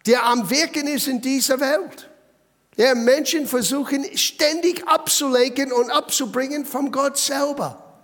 der 0.04 0.25
am 0.25 0.50
Wirken 0.50 0.87
ist 0.87 1.08
in 1.08 1.22
dieser 1.22 1.58
Welt. 1.61 2.11
Der 2.76 2.94
Menschen 2.94 3.46
versuchen 3.46 4.04
ständig 4.16 4.87
abzulenken 4.87 5.72
und 5.72 5.90
abzubringen 5.90 6.64
von 6.64 6.90
Gott 6.90 7.18
selber. 7.18 8.00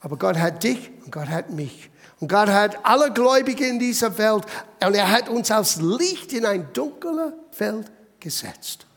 Aber 0.00 0.16
Gott 0.16 0.38
hat 0.38 0.62
dich 0.62 0.90
und 1.04 1.12
Gott 1.12 1.28
hat 1.28 1.50
mich. 1.50 1.90
Und 2.20 2.28
Gott 2.28 2.48
hat 2.48 2.84
alle 2.84 3.12
Gläubigen 3.12 3.64
in 3.64 3.78
dieser 3.78 4.16
Welt 4.18 4.44
und 4.84 4.94
er 4.94 5.10
hat 5.10 5.28
uns 5.28 5.50
als 5.50 5.76
Licht 5.76 6.32
in 6.32 6.44
eine 6.44 6.64
dunkle 6.64 7.34
Welt 7.58 7.90
gesetzt. 8.18 8.87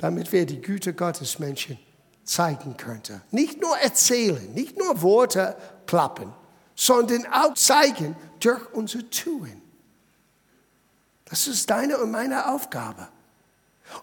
Damit 0.00 0.32
wir 0.32 0.46
die 0.46 0.60
Güte 0.60 0.94
Gottes 0.94 1.38
Menschen 1.38 1.78
zeigen 2.24 2.76
könnten. 2.76 3.20
Nicht 3.30 3.60
nur 3.60 3.76
erzählen, 3.76 4.52
nicht 4.54 4.78
nur 4.78 5.02
Worte 5.02 5.56
plappen, 5.84 6.32
sondern 6.74 7.26
auch 7.26 7.52
zeigen 7.54 8.16
durch 8.38 8.72
unser 8.72 9.08
Tun. 9.10 9.60
Das 11.26 11.46
ist 11.46 11.68
deine 11.68 11.98
und 11.98 12.10
meine 12.10 12.50
Aufgabe. 12.50 13.08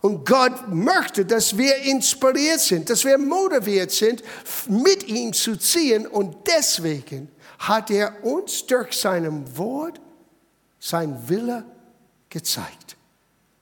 Und 0.01 0.25
Gott 0.25 0.67
möchte, 0.67 1.25
dass 1.25 1.57
wir 1.57 1.75
inspiriert 1.77 2.59
sind, 2.59 2.89
dass 2.89 3.03
wir 3.03 3.17
motiviert 3.17 3.91
sind, 3.91 4.21
mit 4.67 5.07
ihm 5.07 5.33
zu 5.33 5.57
ziehen. 5.57 6.05
Und 6.05 6.35
deswegen 6.45 7.29
hat 7.57 7.89
er 7.89 8.23
uns 8.23 8.65
durch 8.67 8.93
seinem 8.93 9.57
Wort 9.57 9.99
sein 10.79 11.17
Wille 11.27 11.65
gezeigt. 12.29 12.97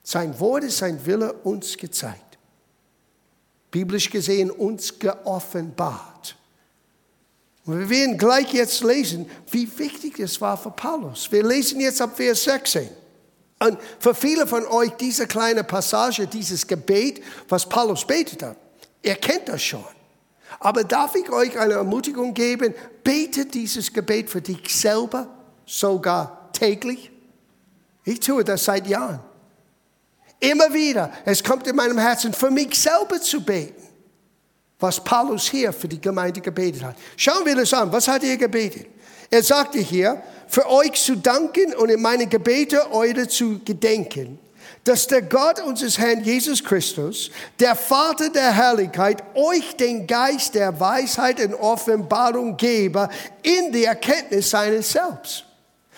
Sein 0.04 0.40
Wort 0.40 0.64
ist 0.64 0.80
sein 0.80 1.04
Wille 1.06 1.34
uns 1.34 1.78
gezeigt. 1.78 2.25
Biblisch 3.76 4.10
gesehen 4.10 4.52
uns 4.52 4.98
geoffenbart. 5.00 6.38
Und 7.66 7.78
wir 7.78 7.90
werden 7.90 8.18
gleich 8.18 8.54
jetzt 8.54 8.82
lesen, 8.86 9.30
wie 9.52 9.68
wichtig 9.78 10.18
es 10.18 10.40
war 10.40 10.56
für 10.56 10.72
Paulus. 10.72 11.30
Wir 11.30 11.44
lesen 11.44 11.82
jetzt 11.82 12.02
ab 12.02 12.16
Vers 12.16 12.46
16. 12.46 12.88
Und 13.60 13.78
für 14.00 14.16
viele 14.16 14.48
von 14.48 14.66
euch 14.68 14.92
diese 14.92 15.28
kleine 15.28 15.66
Passage, 15.66 16.26
dieses 16.26 16.66
Gebet, 16.66 17.22
was 17.50 17.68
Paulus 17.68 18.08
betet 18.08 18.44
hat, 18.44 18.56
ihr 19.02 19.16
kennt 19.16 19.50
das 19.50 19.62
schon. 19.62 19.84
Aber 20.62 20.86
darf 20.86 21.14
ich 21.16 21.30
euch 21.30 21.60
eine 21.60 21.74
Ermutigung 21.74 22.34
geben? 22.34 22.74
Betet 23.04 23.54
dieses 23.54 23.92
Gebet 23.92 24.30
für 24.30 24.42
dich 24.42 24.74
selber, 24.74 25.28
sogar 25.66 26.50
täglich. 26.54 27.12
Ich 28.06 28.22
tue 28.22 28.46
das 28.46 28.64
seit 28.64 28.88
Jahren. 28.88 29.20
Immer 30.50 30.74
wieder, 30.74 31.12
es 31.26 31.44
kommt 31.44 31.66
in 31.68 31.76
meinem 31.76 31.98
Herzen, 31.98 32.34
für 32.34 32.52
mich 32.52 32.80
selber 32.80 33.20
zu 33.20 33.42
beten, 33.42 33.82
was 34.80 35.04
Paulus 35.04 35.48
hier 35.50 35.74
für 35.74 35.88
die 35.88 36.00
Gemeinde 36.00 36.42
gebetet 36.42 36.84
hat. 36.84 36.96
Schauen 37.18 37.46
wir 37.46 37.56
das 37.56 37.74
an. 37.74 37.92
Was 37.92 38.08
hat 38.08 38.24
er 38.24 38.38
gebetet? 38.38 38.88
Er 39.32 39.42
sagte 39.42 39.80
hier, 39.80 40.22
für 40.48 40.70
euch 40.70 40.94
zu 40.94 41.16
danken 41.16 41.74
und 41.74 41.90
in 41.90 42.02
meine 42.02 42.28
Gebete 42.28 42.92
eure 42.92 43.28
zu 43.28 43.60
gedenken, 43.66 44.40
dass 44.84 45.08
der 45.08 45.24
Gott 45.24 45.60
unseres 45.62 45.98
Herrn 45.98 46.24
Jesus 46.24 46.64
Christus, 46.64 47.32
der 47.60 47.76
Vater 47.76 48.30
der 48.30 48.54
Herrlichkeit, 48.54 49.24
euch 49.34 49.76
den 49.76 50.06
Geist 50.06 50.54
der 50.54 50.80
Weisheit 50.80 51.40
und 51.40 51.56
Offenbarung 51.56 52.56
gebe 52.56 53.10
in 53.42 53.72
der 53.72 53.90
Erkenntnis 53.90 54.52
seines 54.52 54.92
Selbst. 54.92 55.45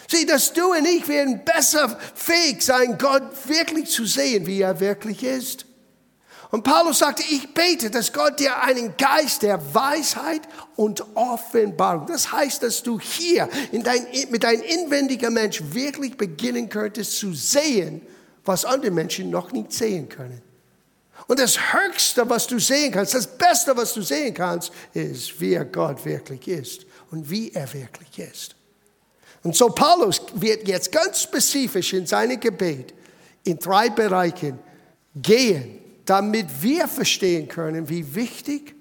Sieh, 0.10 0.26
dass 0.26 0.54
du 0.54 0.72
und 0.72 0.86
ich 0.86 1.08
werden 1.08 1.44
besser 1.44 1.98
fähig 2.16 2.62
sein, 2.62 2.98
Gott 2.98 3.24
wirklich 3.48 3.90
zu 3.90 4.06
sehen, 4.06 4.48
wie 4.48 4.62
er 4.62 4.80
wirklich 4.80 5.24
ist. 5.24 5.66
Und 6.50 6.64
Paulus 6.64 7.00
sagte, 7.00 7.24
ich 7.30 7.54
bete, 7.54 7.92
dass 7.92 8.14
Gott 8.14 8.40
dir 8.40 8.62
einen 8.64 8.96
Geist 8.96 9.42
der 9.42 9.60
Weisheit 9.74 10.42
und 10.78 11.04
Offenbarung, 11.16 12.08
das 12.08 12.32
heißt, 12.32 12.64
dass 12.64 12.84
du 12.84 13.00
hier 13.00 13.50
in 13.74 13.84
dein, 13.84 14.08
mit 14.30 14.44
deinem 14.44 14.62
inwendigen 14.62 15.34
Mensch 15.34 15.62
wirklich 15.72 16.16
beginnen 16.16 16.70
könntest 16.70 17.18
zu 17.18 17.34
sehen, 17.34 18.02
was 18.46 18.64
andere 18.64 18.92
Menschen 18.92 19.30
noch 19.30 19.52
nicht 19.52 19.74
sehen 19.74 20.08
können. 20.08 20.42
Und 21.28 21.40
das 21.40 21.58
Höchste, 21.74 22.30
was 22.30 22.48
du 22.48 22.60
sehen 22.60 22.94
kannst, 22.94 23.14
das 23.14 23.28
Beste, 23.28 23.76
was 23.76 23.94
du 23.94 24.02
sehen 24.02 24.34
kannst, 24.34 24.72
ist, 24.94 25.42
wie 25.42 25.56
Gott 25.70 26.06
wirklich 26.06 26.48
ist 26.48 26.86
und 27.12 27.30
wie 27.30 27.52
er 27.52 27.74
wirklich 27.74 28.20
ist. 28.20 28.57
Und 29.48 29.56
so 29.56 29.70
Paulus 29.70 30.22
wird 30.36 30.68
jetzt 30.68 30.92
ganz 30.92 31.24
spezifisch 31.24 31.94
in 31.94 32.06
seinem 32.06 32.40
Gebet 32.40 32.94
in 33.44 33.58
drei 33.58 33.90
Bereichen 33.90 34.60
gehen 35.16 35.88
damit 36.08 36.48
wir 36.62 36.88
verstehen 36.88 37.48
können, 37.48 37.88
wie 37.90 38.16
wichtig 38.16 38.74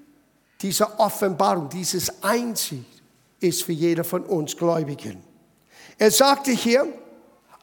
diese 0.63 0.99
Offenbarung, 0.99 1.69
dieses 1.69 2.23
Einzig 2.23 2.85
ist 3.41 3.65
für 3.65 3.73
jeder 3.73 4.05
von 4.05 4.25
uns 4.25 4.57
Gläubigen. 4.57 5.23
Er 5.99 6.11
sagte 6.11 6.53
hier, 6.53 6.87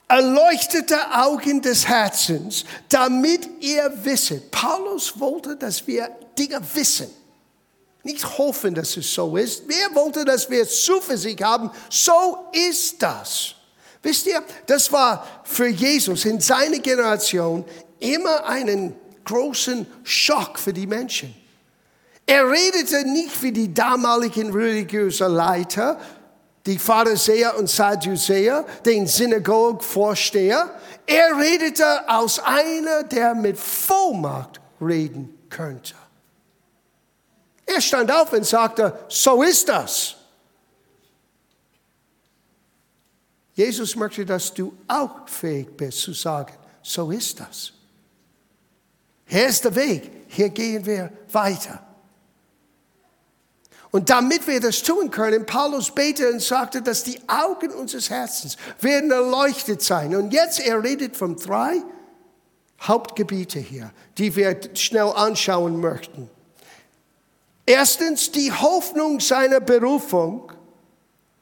erleuchtete 0.08 0.98
Augen 1.16 1.62
des 1.62 1.88
Herzens, 1.88 2.66
damit 2.90 3.50
ihr 3.62 3.92
wisset. 4.04 4.52
Paulus 4.52 5.18
wollte, 5.20 5.56
dass 5.56 5.88
wir 5.88 6.10
Dinge 6.38 6.60
wissen. 6.74 7.08
Nicht 8.04 8.38
hoffen, 8.38 8.76
dass 8.76 8.98
es 8.98 9.14
so 9.14 9.38
ist. 9.38 9.64
Er 9.70 9.96
wollte, 9.96 10.26
dass 10.26 10.50
wir 10.50 10.68
Zuversicht 10.68 11.42
haben. 11.42 11.72
So 11.90 12.50
ist 12.52 13.02
das. 13.02 13.56
Wisst 14.02 14.28
ihr, 14.28 14.44
das 14.66 14.92
war 14.92 15.26
für 15.46 15.68
Jesus 15.68 16.26
in 16.26 16.42
seiner 16.42 16.80
Generation 16.80 17.64
immer 18.00 18.46
einen 18.46 18.94
großen 19.24 19.88
Schock 20.04 20.60
für 20.60 20.74
die 20.74 20.86
Menschen. 20.86 21.34
Er 22.26 22.50
redete 22.50 23.08
nicht 23.08 23.42
wie 23.42 23.54
die 23.54 23.74
damaligen 23.74 24.52
religiösen 24.52 25.34
Leiter, 25.34 26.00
die 26.66 26.80
Pharisäer 26.80 27.58
und 27.58 27.70
Sadduzäer, 27.70 28.66
den 28.86 29.08
Synagogvorsteher. 29.08 30.72
Er 31.06 31.38
redete 31.38 32.10
aus 32.10 32.40
einer, 32.40 33.04
der 33.04 33.36
mit 33.36 33.58
Vollmacht 33.58 34.62
reden 34.82 35.38
könnte. 35.50 35.96
Er 37.66 37.82
stand 37.82 38.12
auf 38.12 38.34
und 38.34 38.46
sagte, 38.46 38.98
so 39.08 39.42
ist 39.42 39.70
das. 39.70 40.16
Jesus 43.54 43.96
möchte, 43.96 44.26
dass 44.26 44.54
du 44.54 44.76
auch 44.88 45.28
fähig 45.28 45.78
bist 45.78 46.00
zu 46.00 46.14
sagen, 46.14 46.54
so 46.82 47.12
ist 47.12 47.40
das. 47.40 47.74
Hier 49.26 49.48
ist 49.48 49.64
der 49.64 49.76
Weg. 49.76 50.12
Hier 50.28 50.50
gehen 50.50 50.86
wir 50.86 51.12
weiter. 51.32 51.82
Und 53.92 54.10
damit 54.10 54.48
wir 54.48 54.60
das 54.60 54.82
tun 54.82 55.12
können, 55.12 55.46
Paulus 55.46 55.92
betete 55.92 56.32
und 56.32 56.42
sagte, 56.42 56.82
dass 56.82 57.04
die 57.04 57.20
Augen 57.28 57.70
unseres 57.72 58.10
Herzens 58.10 58.58
werden 58.82 59.12
erleuchtet 59.12 59.84
sein. 59.84 60.16
Und 60.16 60.34
jetzt, 60.34 60.60
er 60.60 60.84
redet 60.84 61.16
von 61.16 61.36
drei 61.36 61.84
Hauptgebiete 62.82 63.60
hier, 63.60 63.92
die 64.18 64.36
wir 64.36 64.60
schnell 64.74 65.12
anschauen 65.16 65.80
möchten. 65.80 66.28
Erstens 67.66 68.32
die 68.32 68.52
Hoffnung 68.52 69.20
seiner 69.20 69.60
Berufung 69.60 70.52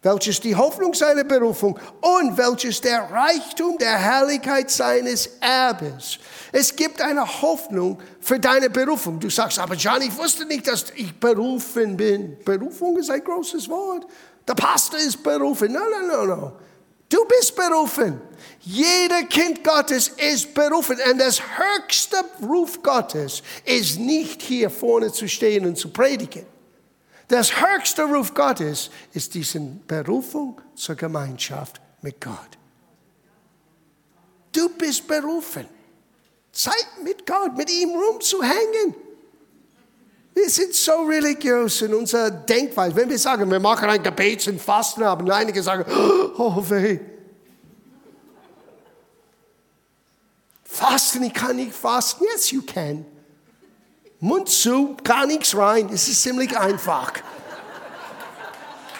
welches 0.04 0.40
die 0.40 0.56
Hoffnung 0.56 0.94
seiner 0.94 1.24
Berufung 1.24 1.80
und 2.01 2.38
welches 2.38 2.82
der 2.82 3.12
Reichtum 3.12 3.78
der 3.78 3.98
Herrlichkeit 3.98 4.72
seines 4.72 5.30
Erbes. 5.40 6.18
Es 6.51 6.75
gibt 6.75 7.01
eine 7.01 7.25
Hoffnung 7.42 8.00
für 8.20 8.40
deine 8.40 8.70
Berufung. 8.70 9.20
Du 9.20 9.30
sagst, 9.30 9.60
aber 9.60 9.75
John, 9.75 10.01
ich 10.01 10.18
wusste 10.18 10.46
nicht, 10.46 10.68
dass 10.68 10.86
ich 10.96 11.13
berufen 11.20 11.96
bin. 11.98 12.38
Berufung 12.44 12.98
ist 12.98 13.12
ein 13.12 13.24
großes 13.24 13.70
Wort. 13.70 14.08
Der 14.48 14.56
Pastor 14.56 15.00
ist 15.00 15.22
berufen. 15.22 15.72
No, 15.72 15.82
no, 15.82 16.25
no, 16.25 16.36
no. 16.36 16.54
Du 17.12 17.25
bist 17.25 17.56
berufen. 17.58 18.22
Jeder 18.62 19.24
Kind 19.24 19.63
Gottes 19.65 20.08
ist 20.08 20.53
berufen. 20.53 20.98
Und 21.12 21.20
das 21.20 21.41
höchste 21.41 22.24
Ruf 22.41 22.82
Gottes 22.82 23.44
ist 23.65 24.00
nicht 24.00 24.41
hier 24.41 24.70
vorne 24.70 25.12
zu 25.12 25.27
stehen 25.27 25.65
und 25.65 25.77
zu 25.77 25.89
predigen. 25.89 26.46
Das 27.27 27.51
höchste 27.62 28.03
Ruf 28.03 28.34
Gottes 28.34 28.89
ist 29.12 29.34
diese 29.34 29.60
Berufung 29.60 30.62
zur 30.75 30.96
Gemeinschaft 30.96 31.82
mit 32.01 32.22
Gott. 32.22 32.58
Du 34.53 34.70
bist 34.70 35.06
berufen, 35.06 35.68
Zeit 36.53 36.88
mit 37.03 37.27
Gott, 37.27 37.58
mit 37.58 37.70
ihm 37.70 37.89
rumzuhängen. 37.89 38.96
Wir 40.34 40.50
sind 40.50 40.74
so 40.74 41.04
religiös 41.04 41.82
in 41.82 41.94
unserer 41.94 42.32
Denkweise. 42.32 42.96
Wenn 42.96 43.10
wir 43.10 43.20
sagen, 43.20 43.50
wir 43.52 43.60
machen 43.60 43.90
ein 43.90 44.02
Gebet 44.02 44.48
und 44.48 44.62
Fasten, 44.62 45.04
haben 45.04 45.30
einige 45.30 45.62
sagen, 45.62 45.86
oh 46.38 46.64
weh. 46.70 47.00
Fasten, 50.64 51.24
ich 51.24 51.34
kann 51.34 51.58
nicht 51.58 51.74
fasten. 51.74 52.24
Yes, 52.34 52.52
you 52.52 52.62
can. 52.62 53.06
Mund 54.20 54.48
zu, 54.48 54.96
gar 55.04 55.26
nichts 55.26 55.56
rein. 55.56 55.90
Es 55.92 56.08
ist 56.08 56.22
ziemlich 56.22 56.58
einfach. 56.58 57.12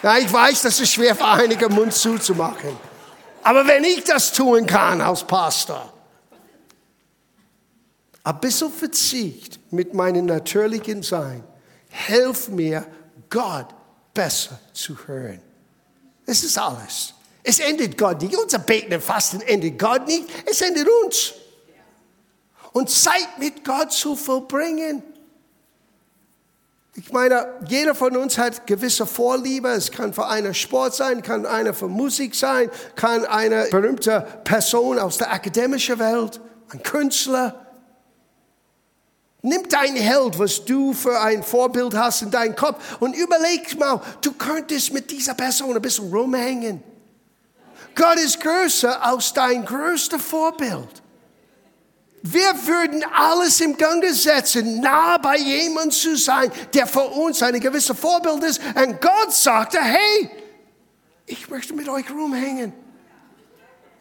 Ja, 0.02 0.18
ich 0.18 0.30
weiß, 0.30 0.62
das 0.62 0.80
ist 0.80 0.92
schwer 0.92 1.14
für 1.14 1.24
einige, 1.24 1.68
Mund 1.68 1.94
zuzumachen. 1.94 2.76
Aber 3.42 3.66
wenn 3.66 3.84
ich 3.84 4.04
das 4.04 4.32
tun 4.32 4.66
kann 4.66 5.00
als 5.00 5.24
Pastor, 5.24 5.92
ein 8.24 8.40
bisschen 8.40 8.70
Verzicht 8.70 9.60
mit 9.72 9.94
meinem 9.94 10.26
natürlichen 10.26 11.02
Sein, 11.02 11.42
hilft 11.88 12.48
mir, 12.50 12.86
Gott 13.28 13.68
besser 14.14 14.58
zu 14.72 14.96
hören. 15.06 15.40
Es 16.26 16.44
ist 16.44 16.58
alles. 16.58 17.14
Es 17.42 17.58
endet 17.58 17.98
Gott 17.98 18.22
nicht. 18.22 18.36
Unser 18.36 18.58
Beten 18.58 18.92
und 18.94 19.02
Fasten 19.02 19.40
endet 19.40 19.78
Gott 19.78 20.06
nicht. 20.06 20.28
Es 20.48 20.60
endet 20.60 20.88
uns. 21.04 21.34
Und 22.72 22.88
Zeit 22.88 23.38
mit 23.38 23.64
Gott 23.64 23.92
zu 23.92 24.14
verbringen. 24.14 25.02
Ich 26.94 27.10
meine, 27.10 27.58
jeder 27.66 27.94
von 27.94 28.16
uns 28.16 28.36
hat 28.36 28.66
gewisse 28.66 29.06
Vorliebe. 29.06 29.68
Es 29.68 29.90
kann 29.90 30.12
für 30.12 30.28
eine 30.28 30.52
Sport 30.54 30.94
sein, 30.94 31.22
kann 31.22 31.46
eine 31.46 31.72
für 31.72 31.88
Musik 31.88 32.34
sein, 32.34 32.70
kann 32.96 33.24
eine 33.24 33.66
berühmte 33.70 34.26
Person 34.44 34.98
aus 34.98 35.16
der 35.16 35.32
akademischen 35.32 35.98
Welt, 35.98 36.40
ein 36.70 36.82
Künstler. 36.82 37.61
Nimm 39.42 39.68
dein 39.68 39.96
Held, 39.96 40.38
was 40.38 40.64
du 40.64 40.92
für 40.92 41.20
ein 41.20 41.42
Vorbild 41.42 41.94
hast 41.94 42.22
in 42.22 42.30
deinem 42.30 42.54
Kopf 42.54 42.80
und 43.00 43.16
überleg 43.16 43.76
mal, 43.76 44.00
du 44.20 44.32
könntest 44.32 44.92
mit 44.92 45.10
dieser 45.10 45.34
Person 45.34 45.74
ein 45.74 45.82
bisschen 45.82 46.12
rumhängen. 46.12 46.80
Gott 47.96 48.18
ist 48.18 48.40
größer 48.40 49.04
als 49.04 49.32
dein 49.32 49.64
größter 49.64 50.20
Vorbild. 50.20 51.02
Wir 52.22 52.54
würden 52.66 53.04
alles 53.12 53.60
im 53.60 53.76
Gange 53.76 54.14
setzen, 54.14 54.80
nah 54.80 55.18
bei 55.18 55.36
jemandem 55.38 55.90
zu 55.90 56.16
sein, 56.16 56.52
der 56.72 56.86
für 56.86 57.08
uns 57.08 57.42
eine 57.42 57.58
gewisse 57.58 57.96
Vorbild 57.96 58.44
ist. 58.44 58.60
Und 58.76 59.00
Gott 59.00 59.32
sagte, 59.32 59.80
hey, 59.80 60.30
ich 61.26 61.48
möchte 61.50 61.74
mit 61.74 61.88
euch 61.88 62.08
rumhängen. 62.10 62.72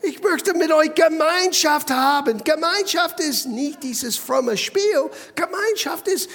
Ich 0.02 0.22
möchte 0.22 0.54
mit 0.54 0.72
euch 0.72 0.94
Gemeinschaft 0.96 1.92
haben. 1.92 2.44
Gemeinschaft 2.44 3.20
ist 3.20 3.46
nicht 3.46 3.84
dieses 3.84 4.18
fromme 4.18 4.58
Spiel. 4.58 5.10
Gemeinschaft 5.36 6.08
ist, 6.08 6.30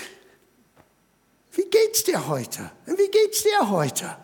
wie 1.52 1.64
geht's 1.64 2.04
dir 2.04 2.28
heute? 2.28 2.70
Und 2.86 2.98
wie 2.98 3.08
geht's 3.08 3.42
dir 3.42 3.68
heute? 3.70 4.16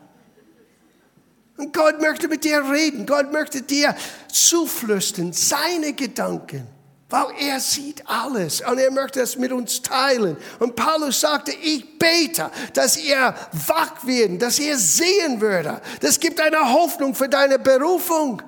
Und 1.57 1.73
Gott 1.73 2.01
möchte 2.01 2.29
mit 2.29 2.45
dir 2.45 2.63
reden. 2.71 3.05
Gott 3.07 3.33
möchte 3.33 3.63
dir 3.63 3.97
zuflüstern, 4.29 5.33
seine 5.33 5.93
Gedanken 5.93 6.67
weil 7.13 7.27
er 7.39 7.61
sieht 7.61 8.09
alles 8.09 8.63
und 8.63 8.79
er 8.79 8.91
möchte 8.91 9.21
es 9.21 9.37
mit 9.37 9.53
uns 9.53 9.83
teilen. 9.83 10.35
Und 10.59 10.75
Paulus 10.75 11.21
sagte, 11.21 11.53
ich 11.53 11.99
bete, 11.99 12.51
dass 12.73 12.97
er 12.97 13.35
wach 13.67 14.07
werden, 14.07 14.39
dass 14.39 14.59
er 14.59 14.79
sehen 14.79 15.39
würde. 15.39 15.83
Das 16.01 16.19
gibt 16.19 16.41
eine 16.41 16.73
Hoffnung 16.73 17.15
für 17.15 17.29
deine 17.29 17.59
Berufung. 17.59 18.41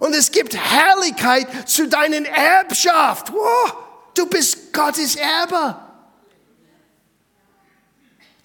Und 0.00 0.14
es 0.14 0.30
gibt 0.30 0.56
Herrlichkeit 0.56 1.68
zu 1.68 1.88
deinen 1.88 2.24
Erbschaft. 2.24 3.32
Oh, 3.34 3.70
du 4.14 4.26
bist 4.26 4.72
Gottes 4.72 5.16
Erbe. 5.16 5.76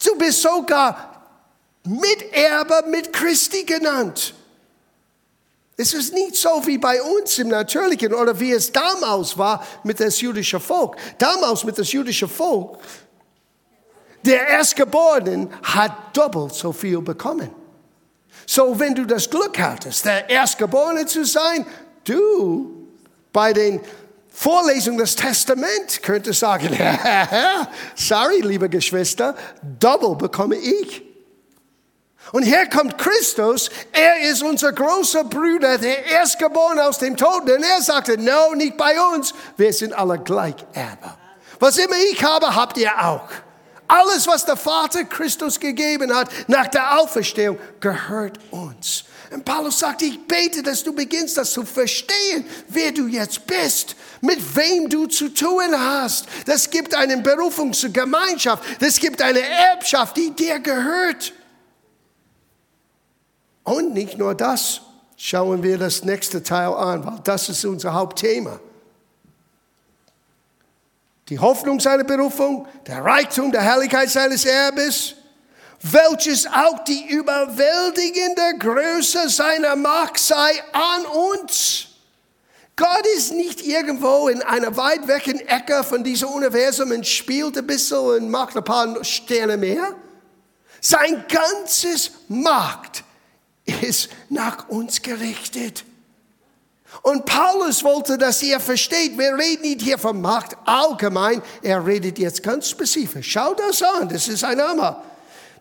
Du 0.04 0.18
bist 0.18 0.42
sogar 0.42 1.28
Miterbe 1.84 2.84
mit 2.90 3.12
Christi 3.12 3.64
genannt. 3.64 4.34
Es 5.78 5.94
ist 5.94 6.14
nicht 6.14 6.36
so 6.36 6.62
wie 6.66 6.78
bei 6.78 7.02
uns 7.02 7.40
im 7.40 7.48
Natürlichen 7.48 8.14
oder 8.14 8.40
wie 8.40 8.52
es 8.52 8.72
damals 8.72 9.38
war 9.38 9.66
mit 9.84 10.00
das 10.00 10.22
jüdische 10.22 10.60
Volk. 10.60 10.96
Damals 11.18 11.64
mit 11.64 11.78
das 11.78 11.92
jüdische 11.92 12.28
Volk, 12.28 12.78
der 14.24 14.48
Erstgeborene 14.48 15.50
hat 15.64 16.16
doppelt 16.16 16.54
so 16.54 16.72
viel 16.72 17.02
bekommen. 17.02 17.50
So, 18.46 18.80
wenn 18.80 18.96
du 18.96 19.06
das 19.06 19.30
Glück 19.30 19.60
hattest, 19.60 20.06
der 20.06 20.30
Erstgeborene 20.30 21.06
zu 21.06 21.26
sein, 21.26 21.66
du 22.04 22.88
bei 23.32 23.54
den 23.54 23.80
Vorlesungen 24.30 24.98
des 24.98 25.16
Testaments 25.16 26.02
könntest 26.02 26.40
sagen, 26.40 26.70
sorry, 27.96 28.42
liebe 28.42 28.70
Geschwister, 28.70 29.36
doppelt 29.80 30.18
bekomme 30.20 30.56
ich. 30.56 31.04
Und 32.32 32.44
hier 32.44 32.66
kommt 32.68 32.98
Christus, 32.98 33.70
er 33.92 34.30
ist 34.30 34.42
unser 34.42 34.72
großer 34.72 35.26
Bruder, 35.26 35.78
der 35.78 36.06
Erstgeborene 36.06 36.88
aus 36.88 36.98
dem 36.98 37.18
Toten. 37.18 37.52
Und 37.52 37.64
er 37.64 37.82
sagte, 37.82 38.18
no, 38.18 38.56
nicht 38.56 38.78
bei 38.78 38.96
uns, 39.14 39.34
wir 39.58 39.74
sind 39.74 39.94
alle 39.94 40.18
Gleicherbe. 40.18 41.18
Was 41.60 41.78
immer 41.78 41.96
ich 42.12 42.24
habe, 42.24 42.56
habt 42.56 42.78
ihr 42.78 42.92
auch. 42.98 43.28
Alles, 43.92 44.26
was 44.26 44.46
der 44.46 44.56
Vater 44.56 45.04
Christus 45.04 45.60
gegeben 45.60 46.16
hat 46.16 46.30
nach 46.48 46.68
der 46.68 46.98
Auferstehung, 46.98 47.58
gehört 47.82 48.40
uns. 48.50 49.04
Und 49.32 49.44
Paulus 49.44 49.80
sagt, 49.80 50.02
ich 50.02 50.18
bete, 50.28 50.64
dass 50.64 50.82
du 50.82 50.94
beginnst, 50.94 51.38
das 51.38 51.52
zu 51.52 51.66
verstehen, 51.66 52.46
wer 52.70 52.94
du 52.94 53.08
jetzt 53.08 53.46
bist, 53.46 53.98
mit 54.22 54.56
wem 54.56 54.88
du 54.88 55.08
zu 55.08 55.28
tun 55.28 55.78
hast. 55.78 56.26
Das 56.46 56.70
gibt 56.70 56.96
eine 56.96 57.18
Berufung 57.18 57.74
zur 57.74 57.90
Gemeinschaft. 57.90 58.64
Das 58.80 58.98
gibt 58.98 59.22
eine 59.22 59.42
Erbschaft, 59.42 60.16
die 60.16 60.32
dir 60.32 60.60
gehört. 60.60 61.34
Und 63.64 63.94
nicht 63.94 64.18
nur 64.18 64.36
das, 64.36 64.80
schauen 65.18 65.64
wir 65.64 65.78
das 65.78 66.06
nächste 66.06 66.42
Teil 66.42 66.74
an, 66.74 67.06
weil 67.06 67.20
das 67.26 67.50
ist 67.50 67.66
unser 67.66 67.94
Hauptthema. 67.94 68.58
Die 71.32 71.40
Hoffnung 71.40 71.80
seiner 71.80 72.04
Berufung, 72.04 72.68
der 72.86 73.06
Reichtum 73.06 73.54
der 73.54 73.62
Herrlichkeit 73.62 74.10
seines 74.10 74.44
Erbes, 74.44 75.16
welches 75.82 76.46
auch 76.46 76.84
die 76.84 77.06
überwältigende 77.08 78.58
Größe 78.60 79.30
seiner 79.30 79.78
Macht 79.78 80.18
sei 80.18 80.62
an 80.74 81.06
uns. 81.06 81.88
Gott 82.76 83.08
ist 83.16 83.32
nicht 83.32 83.66
irgendwo 83.66 84.28
in 84.28 84.42
einer 84.42 84.76
weit 84.76 85.08
wecken 85.08 85.40
Ecke 85.40 85.86
von 85.86 86.04
diesem 86.04 86.28
Universum 86.28 86.92
und 86.92 87.08
spielt 87.08 87.58
ein 87.58 87.66
bisschen 87.66 88.00
und 88.00 88.30
macht 88.30 88.58
ein 88.58 88.66
paar 88.66 89.02
Sterne 89.06 89.56
mehr. 89.56 89.96
Sein 90.82 91.24
ganzes 91.30 92.12
Macht 92.28 93.06
ist 93.82 94.10
nach 94.28 94.68
uns 94.68 95.02
gerichtet. 95.02 95.86
Und 97.02 97.26
Paulus 97.26 97.84
wollte, 97.84 98.18
dass 98.18 98.44
ihr 98.44 98.60
versteht, 98.60 99.18
wir 99.18 99.36
reden 99.38 99.62
nicht 99.62 99.82
hier 99.82 99.98
von 99.98 100.22
Macht 100.22 100.56
allgemein, 100.66 101.42
er 101.64 101.86
redet 101.86 102.20
jetzt 102.20 102.44
ganz 102.44 102.70
spezifisch. 102.70 103.32
Schau 103.32 103.54
das 103.54 103.82
an, 103.82 104.10
das 104.10 104.28
ist 104.28 104.44
ein 104.44 104.62
Hammer. 104.62 105.02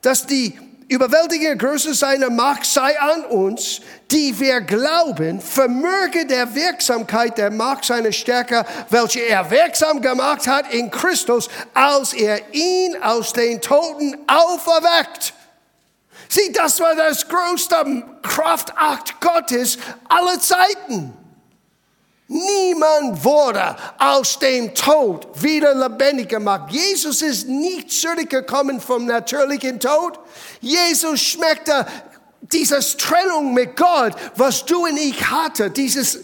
Dass 0.02 0.26
die 0.26 0.58
überwältigende 0.88 1.56
Größe 1.56 1.94
seiner 1.94 2.30
Macht 2.30 2.66
sei 2.66 2.98
an 3.00 3.24
uns, 3.26 3.80
die 4.10 4.38
wir 4.38 4.60
glauben, 4.60 5.40
vermöge 5.40 6.26
der 6.26 6.52
Wirksamkeit 6.54 7.38
der 7.38 7.52
Macht 7.52 7.84
seiner 7.84 8.10
Stärke, 8.10 8.66
welche 8.90 9.20
er 9.20 9.48
wirksam 9.50 10.02
gemacht 10.02 10.48
hat 10.48 10.74
in 10.74 10.90
Christus, 10.90 11.48
als 11.72 12.12
er 12.12 12.40
ihn 12.52 13.00
aus 13.02 13.32
den 13.32 13.60
Toten 13.60 14.16
auferweckt. 14.26 15.32
Sieh, 16.28 16.52
das 16.52 16.80
war 16.80 16.96
das 16.96 17.26
größte 17.28 18.04
Kraftakt 18.22 19.20
Gottes 19.20 19.78
aller 20.08 20.40
Zeiten. 20.40 21.19
Niemand 22.32 23.24
wurde 23.24 23.74
aus 23.98 24.38
dem 24.38 24.72
Tod 24.72 25.26
wieder 25.42 25.74
lebendig 25.74 26.28
gemacht. 26.28 26.70
Jesus 26.70 27.22
ist 27.22 27.48
nicht 27.48 27.90
zurückgekommen 27.90 28.80
vom 28.80 29.04
natürlichen 29.04 29.80
Tod. 29.80 30.16
Jesus 30.60 31.20
schmeckte 31.20 31.84
dieses 32.42 32.96
Trennung 32.96 33.52
mit 33.52 33.74
Gott, 33.76 34.12
was 34.36 34.64
du 34.64 34.84
und 34.84 34.96
ich 34.96 35.28
hatte, 35.28 35.70
dieses 35.70 36.20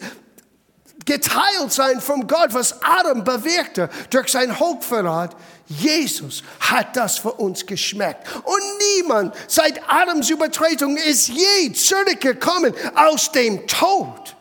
geteilt 1.04 1.72
sein 1.72 2.00
von 2.00 2.24
Gott, 2.28 2.54
was 2.54 2.80
Adam 2.84 3.24
bewirkte 3.24 3.90
durch 4.10 4.28
sein 4.28 4.56
Hochverrat. 4.60 5.34
Jesus 5.66 6.44
hat 6.60 6.94
das 6.96 7.18
für 7.18 7.32
uns 7.32 7.66
geschmeckt. 7.66 8.28
Und 8.44 8.62
niemand 8.96 9.34
seit 9.48 9.80
Adams 9.88 10.30
Übertretung 10.30 10.96
ist 10.96 11.26
je 11.26 11.72
zurückgekommen 11.72 12.72
aus 12.94 13.32
dem 13.32 13.66
Tod. 13.66 14.35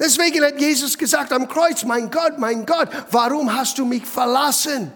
Deswegen 0.00 0.42
hat 0.42 0.58
Jesus 0.58 0.96
gesagt 0.96 1.30
am 1.30 1.46
Kreuz, 1.46 1.84
mein 1.84 2.10
Gott, 2.10 2.38
mein 2.38 2.64
Gott, 2.64 2.88
warum 3.10 3.54
hast 3.54 3.76
du 3.78 3.84
mich 3.84 4.06
verlassen? 4.06 4.90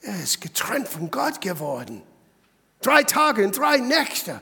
Er 0.00 0.22
ist 0.22 0.40
getrennt 0.40 0.88
von 0.88 1.10
Gott 1.10 1.40
geworden. 1.40 2.00
Drei 2.80 3.02
Tage 3.02 3.44
und 3.44 3.58
drei 3.58 3.78
Nächte. 3.78 4.40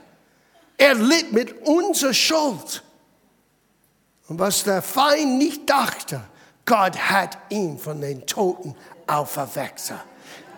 Er 0.77 0.93
litt 0.93 1.31
mit 1.31 1.65
unserer 1.65 2.13
Schuld. 2.13 2.83
Und 4.27 4.37
was 4.37 4.63
der 4.63 4.83
Feind 4.83 5.39
nicht 5.39 5.67
dachte, 5.67 6.21
Gott 6.65 6.95
hat 6.97 7.37
ihn 7.49 7.79
von 7.79 7.99
den 7.99 8.25
Toten 8.27 8.75
auferweckt. 9.07 9.91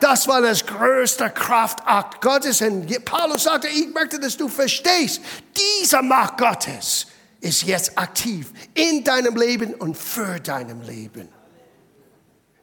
Das 0.02 0.28
war 0.28 0.42
das 0.42 0.66
größte 0.66 1.30
Kraftakt 1.30 2.22
Gottes. 2.22 2.62
Und 2.62 3.06
Paulus 3.06 3.44
sagte, 3.44 3.70
ich 3.70 3.94
möchte, 3.94 4.20
dass 4.20 4.36
du 4.36 4.50
verstehst, 4.50 5.22
dieser 5.56 6.02
Macht 6.02 6.38
Gottes 6.38 7.08
ist 7.44 7.64
jetzt 7.64 7.98
aktiv 7.98 8.52
in 8.74 9.04
deinem 9.04 9.36
Leben 9.36 9.74
und 9.76 9.98
für 9.98 10.40
deinem 10.40 10.82
Leben. 10.82 11.28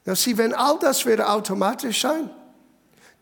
Ja, 0.07 0.16
sieh, 0.16 0.38
wenn 0.38 0.55
all 0.55 0.79
das 0.79 1.05
würde 1.05 1.29
automatisch 1.29 2.01
sein, 2.01 2.31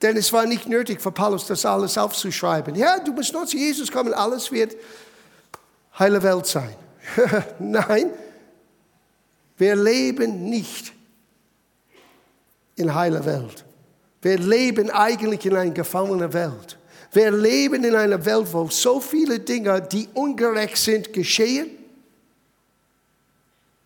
denn 0.01 0.17
es 0.17 0.33
war 0.33 0.47
nicht 0.47 0.69
nötig 0.69 1.01
für 1.01 1.11
Paulus, 1.11 1.47
das 1.49 1.67
alles 1.67 1.99
aufzuschreiben. 1.99 2.77
Ja, 2.77 3.01
du 3.01 3.13
musst 3.13 3.33
nur 3.33 3.45
zu 3.45 3.57
Jesus 3.57 3.91
kommen, 3.91 4.15
alles 4.15 4.53
wird 4.53 4.77
heile 5.99 6.23
Welt 6.23 6.47
sein. 6.47 6.77
Nein, 7.59 8.11
wir 9.57 9.75
leben 9.75 10.49
nicht 10.49 10.93
in 12.77 12.95
heiler 12.95 13.25
Welt. 13.27 13.65
Wir 14.23 14.39
leben 14.39 14.91
eigentlich 14.91 15.45
in 15.45 15.57
einer 15.57 15.73
gefallenen 15.73 16.33
Welt. 16.33 16.78
Wir 17.13 17.31
leben 17.31 17.85
in 17.85 17.95
einer 17.95 18.25
Welt, 18.25 18.53
wo 18.53 18.69
so 18.69 19.01
viele 19.01 19.41
Dinge, 19.41 19.81
die 19.81 20.09
ungerecht 20.15 20.77
sind, 20.77 21.13
geschehen. 21.13 21.71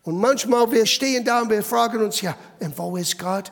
Und 0.03 0.19
manchmal 0.19 0.69
wir 0.71 0.85
stehen 0.85 1.23
da 1.23 1.41
und 1.41 1.49
wir 1.49 1.63
fragen 1.63 2.03
uns, 2.03 2.19
ja, 2.21 2.35
und 2.59 2.77
wo 2.77 2.97
ist 2.97 3.17
Gott? 3.17 3.51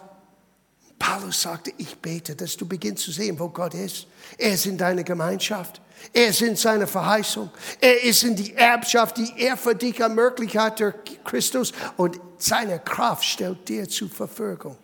Paulus 0.99 1.41
sagte, 1.41 1.73
ich 1.77 1.97
bete, 1.97 2.35
dass 2.35 2.55
du 2.55 2.67
beginnst 2.67 3.03
zu 3.05 3.11
sehen, 3.11 3.39
wo 3.39 3.49
Gott 3.49 3.73
ist. 3.73 4.05
Er 4.37 4.53
ist 4.53 4.65
in 4.65 4.77
deiner 4.77 5.03
Gemeinschaft. 5.03 5.81
Er 6.13 6.27
ist 6.27 6.41
in 6.41 6.55
seiner 6.55 6.85
Verheißung. 6.85 7.49
Er 7.79 8.03
ist 8.03 8.23
in 8.23 8.35
die 8.35 8.53
Erbschaft, 8.53 9.17
die 9.17 9.33
er 9.37 9.57
für 9.57 9.73
dich 9.73 9.99
ermöglicht 9.99 10.55
hat 10.57 10.79
durch 10.79 10.93
Christus. 11.23 11.71
Und 11.97 12.19
seine 12.37 12.79
Kraft 12.79 13.23
stellt 13.23 13.67
dir 13.67 13.89
zur 13.89 14.09
Verfügung. 14.09 14.77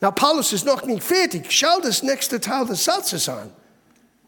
Na, 0.00 0.10
Paulus 0.10 0.52
ist 0.52 0.66
noch 0.66 0.84
nicht 0.84 1.02
fertig. 1.02 1.46
Schau 1.48 1.80
das 1.80 2.02
nächste 2.02 2.38
Teil 2.38 2.66
des 2.66 2.84
Satzes 2.84 3.28
an. 3.28 3.50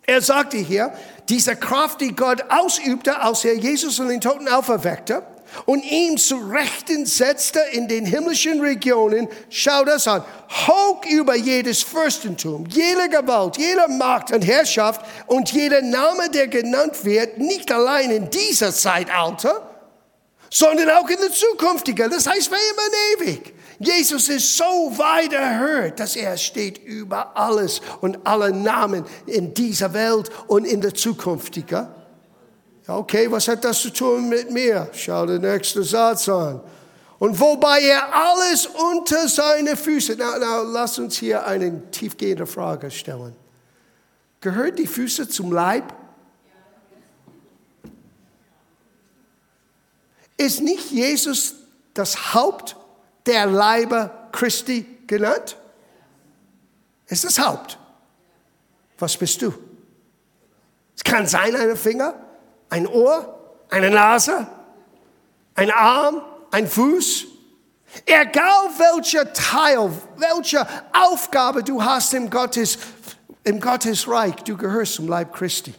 Er 0.08 0.22
sagte 0.22 0.56
hier, 0.56 0.90
diese 1.28 1.54
Kraft, 1.54 2.00
die 2.00 2.16
Gott 2.16 2.42
ausübte, 2.48 3.20
als 3.20 3.44
er 3.44 3.54
Jesus 3.54 3.98
von 3.98 4.08
den 4.08 4.22
Toten 4.22 4.48
auferweckte 4.48 5.22
und 5.66 5.84
ihn 5.84 6.16
zu 6.16 6.36
Rechten 6.38 7.04
setzte 7.04 7.60
in 7.72 7.88
den 7.88 8.06
himmlischen 8.06 8.58
Regionen, 8.62 9.28
schau 9.50 9.84
das 9.84 10.08
an, 10.08 10.24
hoch 10.66 11.04
über 11.10 11.36
jedes 11.36 11.82
Fürstentum, 11.82 12.64
jede 12.70 13.10
Gewalt, 13.10 13.58
jede 13.58 13.86
Macht 13.86 14.32
und 14.32 14.46
Herrschaft 14.46 15.02
und 15.26 15.52
jeder 15.52 15.82
Name, 15.82 16.30
der 16.30 16.48
genannt 16.48 17.04
wird, 17.04 17.36
nicht 17.36 17.70
allein 17.70 18.10
in 18.10 18.30
dieser 18.30 18.72
Zeitalter, 18.72 19.68
sondern 20.48 20.88
auch 20.88 21.08
in 21.10 21.18
der 21.20 21.32
zukünftigen, 21.32 22.10
das 22.10 22.26
heißt 22.26 22.48
für 22.48 22.54
immer 22.54 23.26
und 23.26 23.28
ewig. 23.28 23.54
Jesus 23.78 24.28
ist 24.28 24.56
so 24.56 24.64
weit 24.98 25.32
erhöht, 25.32 26.00
dass 26.00 26.16
er 26.16 26.36
steht 26.36 26.78
über 26.78 27.36
alles 27.36 27.80
und 28.00 28.18
alle 28.26 28.52
Namen 28.52 29.04
in 29.26 29.54
dieser 29.54 29.92
Welt 29.94 30.30
und 30.48 30.64
in 30.64 30.80
der 30.80 30.94
zukünftigen. 30.94 31.86
Okay, 32.88 33.30
was 33.30 33.46
hat 33.46 33.64
das 33.64 33.80
zu 33.80 33.90
tun 33.90 34.28
mit 34.28 34.50
mir? 34.50 34.88
Schau 34.92 35.26
den 35.26 35.42
nächsten 35.42 35.84
Satz 35.84 36.28
an. 36.28 36.60
Und 37.18 37.38
wobei 37.38 37.82
er 37.82 38.14
alles 38.14 38.66
unter 38.66 39.28
seine 39.28 39.76
Füße, 39.76 40.16
na, 40.18 40.38
na, 40.38 40.62
lass 40.62 40.98
uns 40.98 41.16
hier 41.18 41.46
eine 41.46 41.90
tiefgehende 41.90 42.46
Frage 42.46 42.90
stellen. 42.90 43.34
Gehört 44.40 44.78
die 44.78 44.86
Füße 44.86 45.28
zum 45.28 45.52
Leib? 45.52 45.92
Ist 50.36 50.62
nicht 50.62 50.90
Jesus 50.90 51.54
das 51.94 52.34
Haupt 52.34 52.76
der 53.28 53.46
Leiber 53.46 54.28
Christi 54.32 54.84
genannt? 55.06 55.56
Ist 57.06 57.24
das 57.24 57.38
Haupt. 57.38 57.78
Was 58.98 59.16
bist 59.16 59.40
du? 59.42 59.54
Es 60.96 61.04
kann 61.04 61.26
sein 61.26 61.54
ein 61.54 61.76
Finger, 61.76 62.14
ein 62.68 62.86
Ohr, 62.86 63.38
eine 63.70 63.90
Nase, 63.90 64.46
ein 65.54 65.70
Arm, 65.70 66.22
ein 66.50 66.66
Fuß. 66.66 67.26
Egal 68.04 68.68
welcher 68.78 69.32
Teil, 69.32 69.90
welche 70.16 70.66
Aufgabe 70.92 71.62
du 71.62 71.82
hast 71.82 72.12
im 72.14 72.28
Gottes, 72.28 72.78
im 73.44 73.60
Gottesreich, 73.60 74.34
du 74.36 74.56
gehörst 74.56 74.94
zum 74.94 75.08
Leib 75.08 75.32
Christi. 75.34 75.74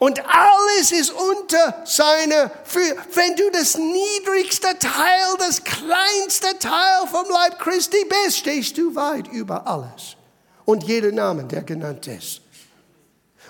Und 0.00 0.18
alles 0.26 0.92
ist 0.92 1.10
unter 1.10 1.82
seiner 1.84 2.50
Führung. 2.64 2.98
Wenn 3.12 3.36
du 3.36 3.50
das 3.50 3.76
niedrigste 3.76 4.78
Teil, 4.78 5.36
das 5.38 5.62
kleinste 5.62 6.58
Teil 6.58 7.06
vom 7.06 7.26
Leib 7.30 7.58
Christi 7.58 8.06
bist, 8.08 8.38
stehst 8.38 8.78
du 8.78 8.94
weit 8.94 9.28
über 9.28 9.66
alles. 9.66 10.16
Und 10.64 10.84
jeder 10.84 11.12
Name, 11.12 11.44
der 11.44 11.62
genannt 11.62 12.06
ist. 12.06 12.40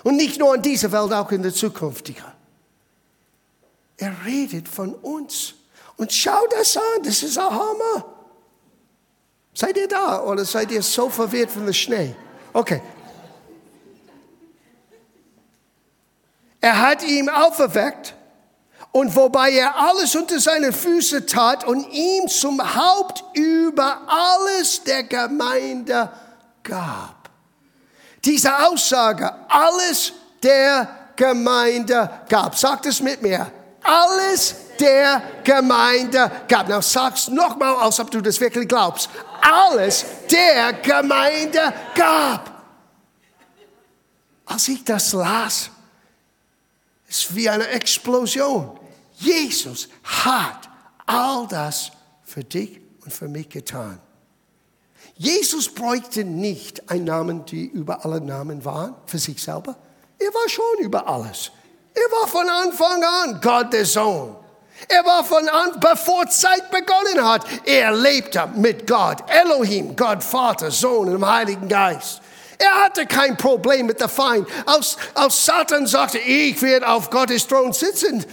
Und 0.03 0.17
nicht 0.17 0.39
nur 0.39 0.53
in 0.53 0.61
dieser 0.61 0.91
Welt, 0.91 1.13
auch 1.13 1.31
in 1.31 1.41
der 1.41 1.53
zukünftigen. 1.53 2.25
Er 3.95 4.13
redet 4.25 4.67
von 4.67 4.93
uns. 4.95 5.53
Und 5.95 6.11
schau 6.11 6.47
das 6.47 6.75
an, 6.75 7.03
das 7.03 7.23
ist 7.23 7.37
ein 7.37 7.49
Hammer. 7.49 8.13
Seid 9.53 9.77
ihr 9.77 9.87
da 9.87 10.21
oder 10.21 10.43
seid 10.43 10.69
ihr 10.71 10.81
so 10.81 11.09
verwirrt 11.09 11.51
von 11.51 11.63
dem 11.63 11.73
Schnee? 11.73 12.13
Okay, 12.51 12.81
Er 16.61 16.79
hat 16.79 17.03
ihn 17.03 17.27
auferweckt 17.27 18.13
und 18.91 19.15
wobei 19.15 19.51
er 19.51 19.75
alles 19.75 20.15
unter 20.15 20.39
seine 20.39 20.71
Füße 20.71 21.25
tat 21.25 21.63
und 21.63 21.91
ihm 21.91 22.27
zum 22.27 22.59
Haupt 22.75 23.23
über 23.33 24.01
alles 24.07 24.83
der 24.83 25.03
Gemeinde 25.03 26.09
gab. 26.63 27.29
Diese 28.23 28.67
Aussage, 28.67 29.33
alles 29.49 30.13
der 30.43 30.87
Gemeinde 31.15 32.09
gab. 32.29 32.55
Sagt 32.55 32.85
es 32.85 33.01
mit 33.01 33.21
mir. 33.21 33.51
Alles 33.83 34.55
der 34.79 35.21
Gemeinde 35.43 36.29
gab. 36.47 36.67
Na, 36.69 36.81
sag's 36.81 37.27
nochmal, 37.27 37.75
als 37.77 37.99
ob 37.99 38.11
du 38.11 38.21
das 38.21 38.39
wirklich 38.39 38.67
glaubst. 38.67 39.09
Alles 39.41 40.05
der 40.29 40.73
Gemeinde 40.73 41.73
gab. 41.95 42.51
Als 44.45 44.67
ich 44.67 44.83
das 44.83 45.13
las, 45.13 45.71
ist 47.11 47.35
wie 47.35 47.49
eine 47.49 47.67
Explosion. 47.67 48.79
Jesus 49.17 49.89
hat 50.03 50.69
all 51.05 51.45
das 51.47 51.91
für 52.23 52.43
dich 52.43 52.79
und 53.03 53.13
für 53.13 53.27
mich 53.27 53.49
getan. 53.49 53.99
Jesus 55.15 55.67
bräuchte 55.73 56.23
nicht 56.23 56.89
einen 56.89 57.03
Namen, 57.03 57.45
die 57.45 57.65
über 57.65 58.05
alle 58.05 58.21
Namen 58.21 58.63
waren, 58.63 58.95
für 59.05 59.19
sich 59.19 59.43
selber. 59.43 59.75
Er 60.17 60.33
war 60.33 60.49
schon 60.49 60.85
über 60.85 61.05
alles. 61.05 61.51
Er 61.93 62.09
war 62.17 62.27
von 62.27 62.47
Anfang 62.49 63.03
an 63.03 63.41
Gott 63.41 63.73
der 63.73 63.85
Sohn. 63.85 64.35
Er 64.87 65.05
war 65.05 65.23
von 65.23 65.47
an, 65.49 65.79
bevor 65.81 66.27
Zeit 66.27 66.71
begonnen 66.71 67.27
hat. 67.27 67.45
Er 67.65 67.91
lebte 67.91 68.47
mit 68.55 68.87
Gott, 68.87 69.17
Elohim, 69.27 69.95
Gott 69.97 70.23
Vater, 70.23 70.71
Sohn 70.71 71.13
und 71.13 71.25
Heiligen 71.25 71.67
Geist. 71.67 72.21
Er 72.61 72.83
hatte 72.83 73.07
kein 73.07 73.35
Problem 73.37 73.87
mit 73.87 73.99
der 73.99 74.07
Feind. 74.07 74.47
Als, 74.67 74.95
als 75.15 75.45
Satan 75.45 75.87
sagte, 75.87 76.19
ich 76.19 76.61
werde 76.61 76.87
auf 76.87 77.09
Gottes 77.09 77.47
Thron 77.47 77.73
sitzen, 77.73 78.23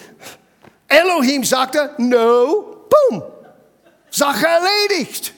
Elohim 0.86 1.44
sagte, 1.44 1.94
no, 1.96 2.86
boom, 2.90 3.22
Sache 4.10 4.46
erledigt. 4.46 5.32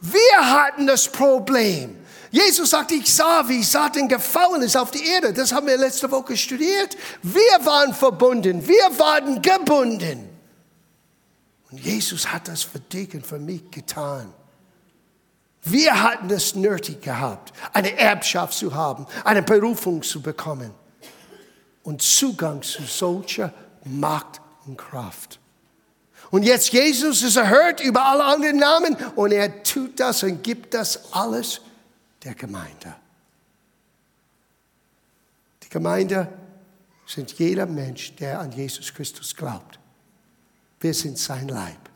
Wir 0.00 0.38
hatten 0.38 0.86
das 0.86 1.08
Problem. 1.08 1.96
Jesus 2.30 2.70
sagte, 2.70 2.94
ich 2.94 3.12
sah, 3.12 3.48
wie 3.48 3.64
Satan 3.64 4.06
gefallen 4.06 4.62
ist 4.62 4.76
auf 4.76 4.92
die 4.92 5.04
Erde. 5.04 5.32
Das 5.32 5.52
haben 5.52 5.66
wir 5.66 5.76
letzte 5.76 6.08
Woche 6.08 6.36
studiert. 6.36 6.96
Wir 7.22 7.64
waren 7.64 7.92
verbunden, 7.92 8.64
wir 8.66 8.96
waren 8.96 9.42
gebunden. 9.42 10.28
Und 11.68 11.80
Jesus 11.80 12.30
hat 12.30 12.46
das 12.46 12.62
für 12.62 12.78
dich 12.78 13.12
und 13.14 13.26
für 13.26 13.40
mich 13.40 13.68
getan. 13.72 14.32
Wir 15.70 16.02
hatten 16.02 16.30
es 16.30 16.54
nötig 16.54 17.02
gehabt, 17.02 17.52
eine 17.72 17.96
Erbschaft 17.96 18.54
zu 18.54 18.74
haben, 18.74 19.06
eine 19.24 19.42
Berufung 19.42 20.02
zu 20.02 20.22
bekommen 20.22 20.70
und 21.82 22.02
Zugang 22.02 22.62
zu 22.62 22.82
solcher 22.82 23.52
Macht 23.84 24.40
und 24.66 24.76
Kraft. 24.76 25.38
Und 26.30 26.42
jetzt 26.42 26.72
Jesus 26.72 27.22
ist 27.22 27.36
erhört 27.36 27.80
über 27.80 28.04
alle 28.04 28.24
anderen 28.24 28.58
Namen 28.58 28.96
und 29.16 29.32
er 29.32 29.62
tut 29.62 29.98
das 29.98 30.22
und 30.22 30.42
gibt 30.42 30.74
das 30.74 31.12
alles 31.12 31.60
der 32.22 32.34
Gemeinde. 32.34 32.94
Die 35.62 35.68
Gemeinde 35.70 36.28
sind 37.06 37.32
jeder 37.38 37.66
Mensch, 37.66 38.14
der 38.16 38.40
an 38.40 38.52
Jesus 38.52 38.92
Christus 38.92 39.34
glaubt. 39.34 39.78
Wir 40.80 40.94
sind 40.94 41.18
sein 41.18 41.48
Leib. 41.48 41.88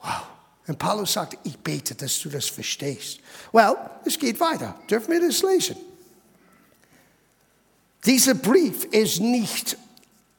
Wow. 0.00 0.31
Und 0.66 0.78
Paulus 0.78 1.12
sagt, 1.12 1.38
ich 1.44 1.58
bete, 1.58 1.94
dass 1.94 2.20
du 2.20 2.28
das 2.28 2.46
verstehst. 2.46 3.20
Well, 3.52 3.76
es 4.04 4.18
geht 4.18 4.38
weiter. 4.38 4.76
Dürfen 4.88 5.12
wir 5.12 5.20
das 5.20 5.42
lesen? 5.42 5.76
Dieser 8.04 8.34
Brief 8.34 8.84
ist 8.86 9.20
nicht 9.20 9.76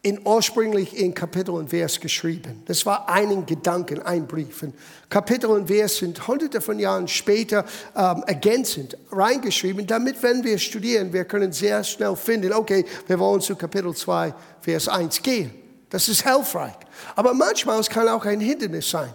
in 0.02 0.20
ursprünglich 0.26 0.98
in 0.98 1.14
Kapitel 1.14 1.52
und 1.52 1.70
Vers 1.70 1.98
geschrieben. 1.98 2.62
Das 2.66 2.86
war 2.86 3.08
einen 3.08 3.46
Gedanken, 3.46 4.02
ein 4.02 4.28
Brief. 4.28 4.64
Und 4.64 4.76
Kapitel 5.10 5.50
und 5.50 5.68
Vers 5.68 5.98
sind 5.98 6.28
hunderte 6.28 6.60
von 6.60 6.78
Jahren 6.78 7.08
später 7.08 7.66
ähm, 7.96 8.22
ergänzend 8.28 8.98
reingeschrieben, 9.12 9.88
damit, 9.88 10.22
wenn 10.22 10.44
wir 10.44 10.58
studieren, 10.58 11.14
wir 11.14 11.24
können 11.24 11.54
sehr 11.54 11.82
schnell 11.86 12.18
finden, 12.18 12.52
okay, 12.52 12.86
wir 13.08 13.18
wollen 13.18 13.40
zu 13.40 13.56
Kapitel 13.56 13.96
2, 13.96 14.34
Vers 14.60 14.90
1 14.90 15.22
gehen. 15.22 15.52
Das 15.90 16.10
ist 16.10 16.24
hilfreich. 16.28 16.74
Aber 17.16 17.34
manchmal 17.34 17.80
es 17.80 17.90
kann 17.90 18.10
auch 18.10 18.26
ein 18.26 18.42
Hindernis 18.42 18.90
sein. 18.90 19.14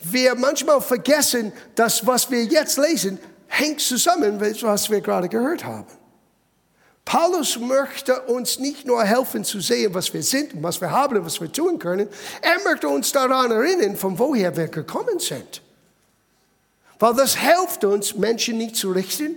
Wir 0.00 0.34
manchmal 0.34 0.80
vergessen, 0.80 1.52
dass 1.74 2.06
was 2.06 2.30
wir 2.30 2.44
jetzt 2.44 2.78
lesen, 2.78 3.18
hängt 3.48 3.80
zusammen 3.80 4.38
mit 4.38 4.62
was 4.62 4.88
wir 4.90 5.00
gerade 5.00 5.28
gehört 5.28 5.64
haben. 5.64 5.86
Paulus 7.04 7.58
möchte 7.58 8.20
uns 8.22 8.58
nicht 8.58 8.86
nur 8.86 9.02
helfen 9.02 9.42
zu 9.42 9.60
sehen, 9.60 9.94
was 9.94 10.12
wir 10.12 10.22
sind 10.22 10.52
was 10.62 10.80
wir 10.80 10.90
haben 10.90 11.16
und 11.16 11.24
was 11.24 11.40
wir 11.40 11.50
tun 11.50 11.78
können. 11.78 12.06
Er 12.42 12.62
möchte 12.64 12.86
uns 12.86 13.12
daran 13.12 13.50
erinnern, 13.50 13.96
von 13.96 14.18
woher 14.18 14.54
wir 14.54 14.68
gekommen 14.68 15.18
sind. 15.18 15.62
Weil 16.98 17.14
das 17.14 17.36
hilft 17.36 17.84
uns, 17.84 18.14
Menschen 18.14 18.58
nicht 18.58 18.76
zu 18.76 18.90
richten. 18.92 19.36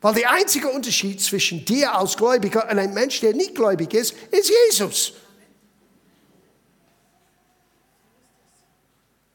Weil 0.00 0.14
der 0.14 0.30
einzige 0.30 0.68
Unterschied 0.68 1.20
zwischen 1.20 1.64
dir 1.64 1.92
als 1.94 2.16
Gläubiger 2.16 2.64
und 2.64 2.78
einem 2.78 2.94
Mensch, 2.94 3.20
der 3.20 3.34
nicht 3.34 3.54
gläubig 3.54 3.94
ist, 3.94 4.14
ist 4.30 4.52
Jesus. 4.68 5.14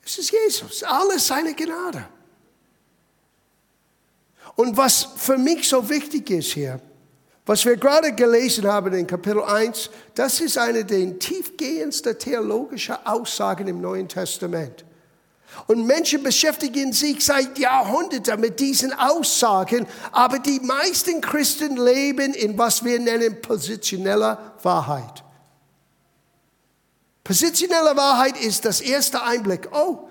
Es 0.08 0.18
ist 0.18 0.32
Jesus. 0.32 0.84
Alles 0.84 1.28
seine 1.28 1.54
Gnade. 1.54 2.06
Und 4.56 4.78
was 4.78 5.06
für 5.18 5.38
mich 5.38 5.68
so 5.68 5.90
wichtig 5.90 6.30
ist 6.30 6.54
hier, 6.54 6.80
was 7.46 7.66
wir 7.66 7.76
gerade 7.76 8.14
gelesen 8.14 8.66
haben 8.66 8.94
in 8.94 9.06
Kapitel 9.06 9.44
1, 9.44 9.90
das 10.16 10.40
ist 10.40 10.58
eine 10.58 10.86
der 10.86 11.20
tiefgehendsten 11.20 12.18
theologischen 12.18 12.96
Aussagen 13.06 13.68
im 13.68 13.82
Neuen 13.82 14.08
Testament. 14.08 14.86
Und 15.68 15.86
Menschen 15.86 16.24
beschäftigen 16.24 16.94
sich 16.94 17.26
seit 17.26 17.58
Jahrhunderten 17.58 18.40
mit 18.40 18.62
diesen 18.62 18.94
Aussagen, 18.94 19.88
aber 20.14 20.40
die 20.40 20.62
meisten 20.62 21.20
Christen 21.20 21.76
leben 21.76 22.34
in 22.34 22.58
was 22.58 22.84
wir 22.84 22.98
nennen 23.00 23.42
positioneller 23.42 24.54
Wahrheit. 24.64 25.24
Positionelle 27.28 27.98
Wahrheit 27.98 28.38
ist 28.42 28.64
das 28.64 28.80
erste 28.80 29.22
Einblick. 29.22 29.68
Oh, 29.74 30.08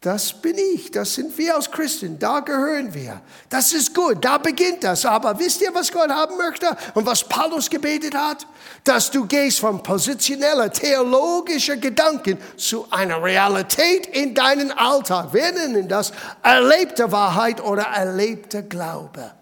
das 0.00 0.32
bin 0.32 0.56
ich, 0.56 0.92
das 0.92 1.14
sind 1.14 1.36
wir 1.36 1.56
als 1.56 1.68
Christen, 1.68 2.20
da 2.20 2.38
gehören 2.38 2.94
wir. 2.94 3.20
Das 3.48 3.72
ist 3.72 3.92
gut, 3.92 4.24
da 4.24 4.38
beginnt 4.38 4.84
das. 4.84 5.04
Aber 5.04 5.36
wisst 5.40 5.60
ihr, 5.60 5.74
was 5.74 5.90
Gott 5.90 6.08
haben 6.08 6.36
möchte 6.36 6.68
und 6.94 7.04
was 7.04 7.24
Paulus 7.24 7.68
gebetet 7.68 8.14
hat? 8.14 8.46
Dass 8.84 9.10
du 9.10 9.26
gehst 9.26 9.58
von 9.58 9.82
positioneller, 9.82 10.70
theologischer 10.70 11.78
Gedanken 11.78 12.38
zu 12.56 12.86
einer 12.92 13.20
Realität 13.20 14.06
in 14.06 14.32
deinen 14.32 14.70
Alltag. 14.70 15.34
Wir 15.34 15.50
nennen 15.50 15.88
das 15.88 16.12
erlebte 16.44 17.10
Wahrheit 17.10 17.60
oder 17.60 17.82
erlebte 17.82 18.62
Glaube. 18.62 19.32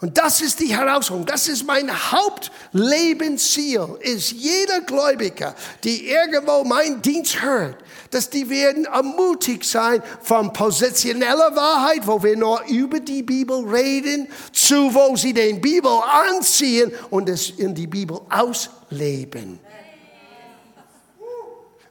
Und 0.00 0.16
das 0.16 0.40
ist 0.40 0.60
die 0.60 0.74
Herausforderung, 0.74 1.26
das 1.26 1.46
ist 1.46 1.66
mein 1.66 1.90
Hauptlebensziel, 1.90 3.98
ist 4.00 4.32
jeder 4.32 4.80
Gläubiger, 4.80 5.54
die 5.84 6.08
irgendwo 6.08 6.64
meinen 6.64 7.02
Dienst 7.02 7.42
hört, 7.42 7.76
dass 8.10 8.30
die 8.30 8.48
werden 8.48 8.86
ermutigt 8.86 9.64
sein 9.64 10.02
von 10.22 10.54
positioneller 10.54 11.54
Wahrheit, 11.54 12.06
wo 12.06 12.22
wir 12.22 12.34
nur 12.34 12.62
über 12.66 12.98
die 12.98 13.22
Bibel 13.22 13.62
reden, 13.68 14.26
zu 14.52 14.94
wo 14.94 15.14
sie 15.16 15.34
den 15.34 15.60
Bibel 15.60 15.90
anziehen 15.90 16.92
und 17.10 17.28
es 17.28 17.50
in 17.50 17.74
die 17.74 17.86
Bibel 17.86 18.22
ausleben. 18.30 19.60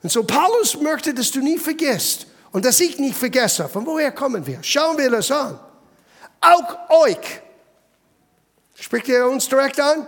Und 0.01 0.11
so 0.11 0.23
Paulus 0.23 0.79
möchte, 0.81 1.13
dass 1.13 1.29
du 1.29 1.41
nie 1.41 1.59
vergisst 1.59 2.25
und 2.51 2.65
dass 2.65 2.79
ich 2.79 2.97
nicht 2.97 3.15
vergesse, 3.15 3.69
von 3.69 3.85
woher 3.85 4.11
kommen 4.11 4.47
wir? 4.47 4.57
Schauen 4.63 4.97
wir 4.97 5.11
das 5.11 5.29
an. 5.29 5.59
Auch 6.41 6.89
euch 6.89 7.41
Spricht 8.79 9.09
er 9.09 9.29
uns 9.29 9.47
direkt 9.47 9.79
an? 9.79 10.07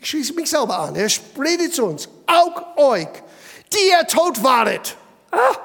Ich 0.00 0.10
schließe 0.10 0.32
mich 0.34 0.48
selber 0.48 0.78
an. 0.78 0.94
Er 0.94 1.08
redet 1.38 1.74
zu 1.74 1.84
uns. 1.84 2.08
Auch 2.26 2.76
euch, 2.76 3.08
die 3.72 3.90
ihr 3.90 4.06
tot 4.06 4.42
waret. 4.42 4.96
Ah, 5.30 5.56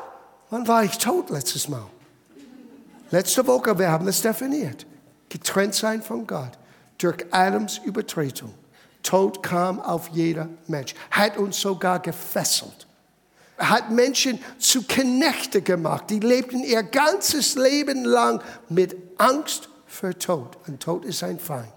wann 0.49 0.67
war 0.67 0.83
ich 0.83 0.97
tot 0.97 1.29
letztes 1.29 1.69
Mal? 1.69 1.85
Letzte 3.11 3.45
Woche, 3.47 3.77
wir 3.77 3.89
haben 3.89 4.07
es 4.07 4.21
definiert. 4.21 4.85
Getrennt 5.29 5.75
sein 5.75 6.01
von 6.01 6.25
Gott 6.25 6.51
durch 6.97 7.25
Adams 7.31 7.79
Übertretung. 7.83 8.53
Tod 9.03 9.43
kam 9.43 9.79
auf 9.79 10.09
jeder 10.09 10.49
Mensch. 10.67 10.95
Hat 11.11 11.37
uns 11.37 11.59
sogar 11.61 11.99
gefesselt. 11.99 12.87
Hat 13.57 13.91
Menschen 13.91 14.39
zu 14.57 14.83
Knechte 14.83 15.61
gemacht. 15.61 16.05
Die 16.09 16.19
lebten 16.19 16.63
ihr 16.63 16.83
ganzes 16.83 17.55
Leben 17.55 18.03
lang 18.03 18.41
mit 18.67 18.95
Angst 19.17 19.69
für 19.85 20.17
Tod. 20.17 20.57
Und 20.67 20.81
Tod 20.81 21.05
ist 21.05 21.23
ein 21.23 21.39
Feind 21.39 21.74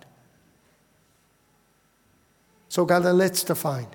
sogar 2.68 3.00
der 3.00 3.14
letzte 3.14 3.54
Feind, 3.54 3.88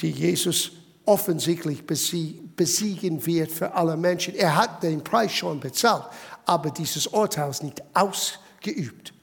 die 0.00 0.10
Jesus 0.10 0.72
offensichtlich 1.04 1.86
besiegen 1.86 3.24
wird 3.24 3.50
für 3.50 3.72
alle 3.72 3.96
Menschen. 3.96 4.34
Er 4.34 4.56
hat 4.56 4.82
den 4.82 5.02
Preis 5.02 5.32
schon 5.32 5.58
bezahlt, 5.58 6.04
aber 6.44 6.70
dieses 6.70 7.06
Urteil 7.06 7.50
ist 7.50 7.62
nicht 7.62 7.82
ausgeübt. 7.94 9.14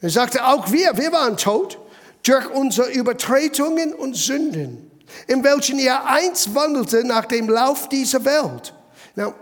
Er 0.00 0.10
sagte, 0.10 0.46
auch 0.46 0.70
wir, 0.70 0.96
wir 0.96 1.10
waren 1.12 1.36
tot 1.36 1.78
durch 2.22 2.48
unsere 2.50 2.90
Übertretungen 2.90 3.94
und 3.94 4.14
Sünden, 4.14 4.90
in 5.26 5.42
welchen 5.42 5.78
ihr 5.78 6.06
einst 6.06 6.54
wandelte 6.54 7.04
nach 7.04 7.24
dem 7.24 7.48
Lauf 7.48 7.88
dieser 7.88 8.24
Welt. 8.24 8.74
Now, 9.16 9.34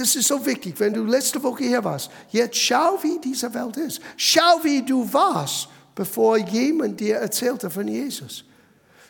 das 0.00 0.16
ist 0.16 0.28
so 0.28 0.44
wichtig, 0.46 0.80
wenn 0.80 0.94
du 0.94 1.04
letzte 1.04 1.42
Woche 1.42 1.64
hier 1.64 1.84
warst. 1.84 2.10
Jetzt 2.30 2.56
schau, 2.56 2.98
wie 3.02 3.18
diese 3.18 3.52
Welt 3.52 3.76
ist. 3.76 4.00
Schau, 4.16 4.58
wie 4.62 4.82
du 4.82 5.12
warst, 5.12 5.68
bevor 5.94 6.38
jemand 6.38 6.98
dir 6.98 7.16
erzählte 7.16 7.68
von 7.68 7.86
Jesus. 7.86 8.44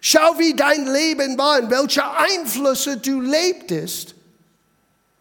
Schau, 0.01 0.37
wie 0.37 0.53
dein 0.53 0.93
Leben 0.93 1.39
war, 1.39 1.61
in 1.61 1.71
welche 1.71 2.03
Einflüsse 2.05 2.97
du 2.97 3.21
lebtest. 3.21 4.17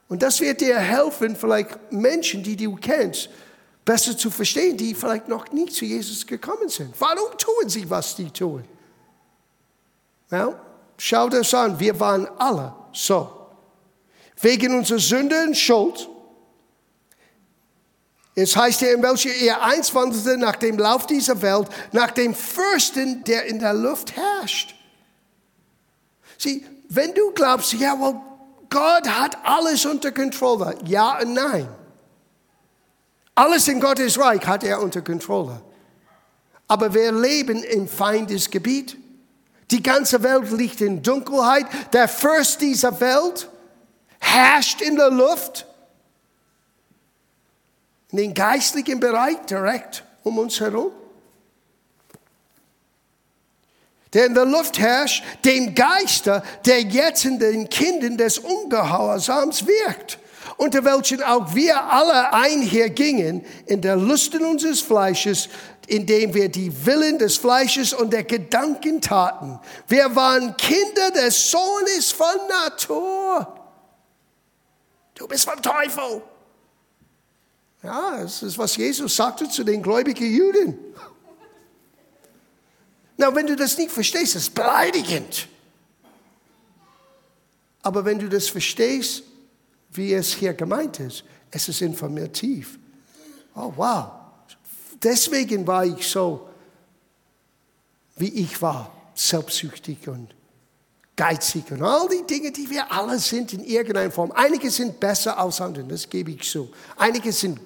Und 0.07 0.23
das 0.23 0.39
wird 0.39 0.61
dir 0.61 0.79
helfen, 0.79 1.35
vielleicht 1.35 1.91
Menschen, 1.91 2.41
die 2.41 2.55
du 2.55 2.75
kennst, 2.75 3.29
besser 3.85 4.17
zu 4.17 4.31
verstehen, 4.31 4.75
die 4.75 4.95
vielleicht 4.95 5.27
noch 5.27 5.51
nie 5.51 5.67
zu 5.67 5.85
Jesus 5.85 6.25
gekommen 6.25 6.69
sind. 6.69 6.95
Warum 6.99 7.37
tun 7.37 7.69
sie, 7.69 7.87
was 7.87 8.15
sie 8.15 8.31
tun? 8.31 8.63
Well, 10.29 10.55
schau 10.97 11.29
das 11.29 11.53
an, 11.53 11.79
wir 11.79 11.99
waren 11.99 12.27
alle 12.39 12.73
so 12.91 13.38
wegen 14.41 14.77
unserer 14.77 14.99
Sünde 14.99 15.43
und 15.43 15.57
Schuld. 15.57 16.09
Es 18.35 18.55
heißt 18.55 18.79
hier, 18.79 18.93
in 18.93 19.03
welcher 19.03 19.35
ihr 19.35 19.61
einst 19.61 19.93
wandelte 19.93 20.37
nach 20.37 20.55
dem 20.55 20.77
Lauf 20.77 21.07
dieser 21.07 21.41
Welt, 21.41 21.67
nach 21.91 22.11
dem 22.11 22.33
Fürsten, 22.33 23.23
der 23.25 23.45
in 23.45 23.59
der 23.59 23.73
Luft 23.73 24.15
herrscht. 24.15 24.75
Sieh, 26.37 26.65
wenn 26.87 27.13
du 27.13 27.31
glaubst, 27.31 27.73
ja, 27.73 27.99
well, 27.99 28.21
Gott 28.69 29.09
hat 29.09 29.37
alles 29.43 29.85
unter 29.85 30.11
Kontrolle. 30.11 30.77
Ja 30.85 31.19
und 31.19 31.33
nein. 31.33 31.67
Alles 33.35 33.67
in 33.67 33.79
Gottes 33.79 34.17
Reich 34.17 34.45
hat 34.45 34.63
er 34.63 34.81
unter 34.81 35.01
Kontrolle. 35.01 35.61
Aber 36.67 36.93
wir 36.93 37.11
leben 37.11 37.63
im 37.63 37.87
Feindesgebiet. 37.87 38.95
Die 39.71 39.83
ganze 39.83 40.23
Welt 40.23 40.51
liegt 40.51 40.81
in 40.81 41.01
Dunkelheit. 41.01 41.65
Der 41.93 42.07
Fürst 42.07 42.61
dieser 42.61 42.99
Welt 42.99 43.49
herrscht 44.33 44.81
in 44.81 44.95
der 44.95 45.09
Luft, 45.09 45.65
in 48.11 48.17
den 48.17 48.33
geistlichen 48.33 48.99
Bereich 48.99 49.37
direkt 49.49 50.03
um 50.23 50.37
uns 50.37 50.59
herum. 50.59 50.91
Der 54.13 54.25
in 54.25 54.33
der 54.33 54.45
Luft 54.45 54.79
herrscht, 54.79 55.23
dem 55.45 55.75
Geister, 55.75 56.43
der 56.65 56.81
jetzt 56.81 57.25
in 57.25 57.37
den 57.37 57.69
Kindern 57.69 58.17
des 58.17 58.39
Ungehorsams 58.39 59.67
wirkt, 59.67 60.17
unter 60.57 60.83
welchen 60.83 61.21
auch 61.21 61.53
wir 61.53 61.83
alle 61.83 62.33
einhergingen 62.33 63.45
in 63.67 63.81
der 63.81 63.95
Lusten 63.95 64.43
unseres 64.43 64.81
Fleisches, 64.81 65.47
indem 65.87 66.33
wir 66.33 66.49
die 66.49 66.85
Willen 66.85 67.19
des 67.19 67.37
Fleisches 67.37 67.93
und 67.93 68.11
der 68.11 68.23
Gedanken 68.23 68.99
taten. 68.99 69.59
Wir 69.87 70.15
waren 70.15 70.57
Kinder 70.57 71.11
des 71.11 71.51
Sohnes 71.51 72.11
von 72.11 72.35
Natur. 72.47 73.58
Du 75.19 75.27
bist 75.27 75.47
vom 75.47 75.61
Teufel. 75.61 76.21
Ja, 77.83 78.21
das 78.21 78.41
ist, 78.41 78.57
was 78.57 78.77
Jesus 78.77 79.17
sagte 79.17 79.49
zu 79.49 79.65
den 79.65 79.83
gläubigen 79.83 80.33
Juden. 80.33 80.77
Na, 83.17 83.35
wenn 83.35 83.45
du 83.45 83.57
das 83.57 83.77
nicht 83.77 83.91
verstehst, 83.91 84.35
ist 84.35 84.55
beleidigend. 84.55 85.49
Aber 87.81 88.05
wenn 88.05 88.17
du 88.17 88.29
das 88.29 88.47
verstehst, 88.47 89.23
wie 89.91 90.13
es 90.13 90.33
hier 90.33 90.53
gemeint 90.53 91.01
ist, 91.01 91.25
es 91.51 91.67
ist 91.67 91.81
informativ. 91.81 92.79
Oh, 93.55 93.73
wow. 93.75 94.11
Deswegen 95.03 95.67
war 95.67 95.85
ich 95.85 96.07
so, 96.07 96.49
wie 98.15 98.29
ich 98.29 98.61
war, 98.61 98.89
selbstsüchtig 99.15 100.07
und 100.07 100.33
geizig 101.19 101.69
und 101.71 101.83
all 101.83 102.07
die 102.07 102.25
Dinge, 102.25 102.49
die 102.49 102.69
wir 102.69 102.89
alle 102.89 103.19
sind 103.19 103.51
in 103.51 103.65
irgendeiner 103.65 104.09
Form. 104.09 104.31
Einige 104.31 104.71
sind 104.71 105.01
besser 105.01 105.37
als 105.37 105.59
andere, 105.59 105.83
das 105.83 106.09
gebe 106.09 106.31
ich 106.31 106.49
zu. 106.49 106.71
Einige 106.95 107.33
sind 107.33 107.59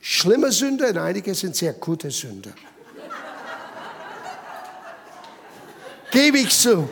schlimme 0.00 0.50
Sünder 0.50 0.88
und 0.88 0.98
einige 0.98 1.32
sind 1.32 1.54
sehr 1.54 1.74
gute 1.74 2.10
Sünder. 2.10 2.50
gebe 6.10 6.38
ich 6.38 6.50
zu. 6.50 6.88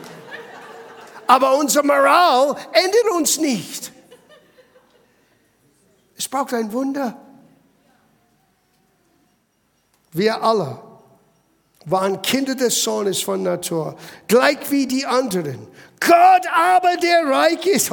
Aber 1.27 1.57
unser 1.57 1.83
Moral 1.83 2.55
ändert 2.71 3.11
uns 3.13 3.37
nicht. 3.37 3.91
Es 6.17 6.29
braucht 6.29 6.53
ein 6.53 6.71
Wunder. 6.71 7.19
Wir 10.13 10.41
alle 10.41 10.86
waren 11.85 12.21
Kinder 12.21 12.55
des 12.55 12.83
Sohnes 12.83 13.21
von 13.21 13.43
Natur, 13.43 13.95
gleich 14.27 14.59
wie 14.69 14.87
die 14.87 15.05
anderen. 15.05 15.67
Gott 15.99 16.45
aber, 16.53 16.95
der 16.97 17.25
reich 17.25 17.65
ist, 17.65 17.91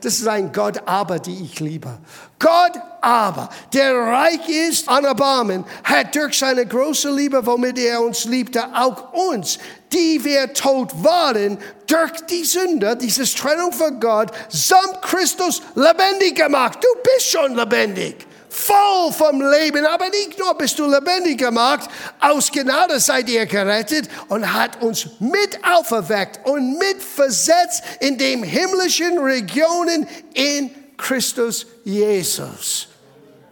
das 0.00 0.14
ist 0.14 0.26
ein 0.26 0.52
Gott 0.52 0.80
aber, 0.86 1.18
die 1.18 1.44
ich 1.44 1.60
liebe. 1.60 1.98
Gott 2.38 2.72
aber, 3.02 3.50
der 3.74 3.94
reich 3.94 4.48
ist 4.48 4.88
an 4.88 5.04
Erbarmen, 5.04 5.64
hat 5.84 6.14
durch 6.14 6.38
seine 6.38 6.64
große 6.64 7.10
Liebe, 7.14 7.44
womit 7.44 7.78
er 7.78 8.00
uns 8.00 8.24
liebte, 8.24 8.64
auch 8.74 9.12
uns, 9.12 9.58
die 9.92 10.24
wir 10.24 10.52
tot 10.54 10.92
waren, 11.04 11.58
durch 11.86 12.12
die 12.30 12.44
Sünde, 12.44 12.96
diese 12.96 13.24
Trennung 13.24 13.72
von 13.72 14.00
Gott, 14.00 14.30
samt 14.48 15.02
Christus 15.02 15.60
lebendig 15.74 16.36
gemacht. 16.36 16.78
Du 16.82 16.88
bist 17.02 17.30
schon 17.30 17.54
lebendig 17.54 18.26
voll 18.56 19.12
vom 19.12 19.40
Leben, 19.40 19.84
aber 19.84 20.08
nicht 20.08 20.38
nur 20.38 20.54
bist 20.54 20.78
du 20.78 20.86
lebendig 20.86 21.38
gemacht, 21.38 21.90
aus 22.20 22.50
Gnade 22.50 22.98
seid 22.98 23.28
ihr 23.28 23.46
gerettet 23.46 24.08
und 24.28 24.52
hat 24.52 24.82
uns 24.82 25.08
mit 25.20 25.58
auferweckt 25.64 26.40
und 26.46 26.78
mit 26.78 27.02
versetzt 27.02 27.82
in 28.00 28.16
den 28.16 28.42
himmlischen 28.42 29.18
Regionen 29.18 30.08
in 30.32 30.70
Christus 30.96 31.66
Jesus. 31.84 32.88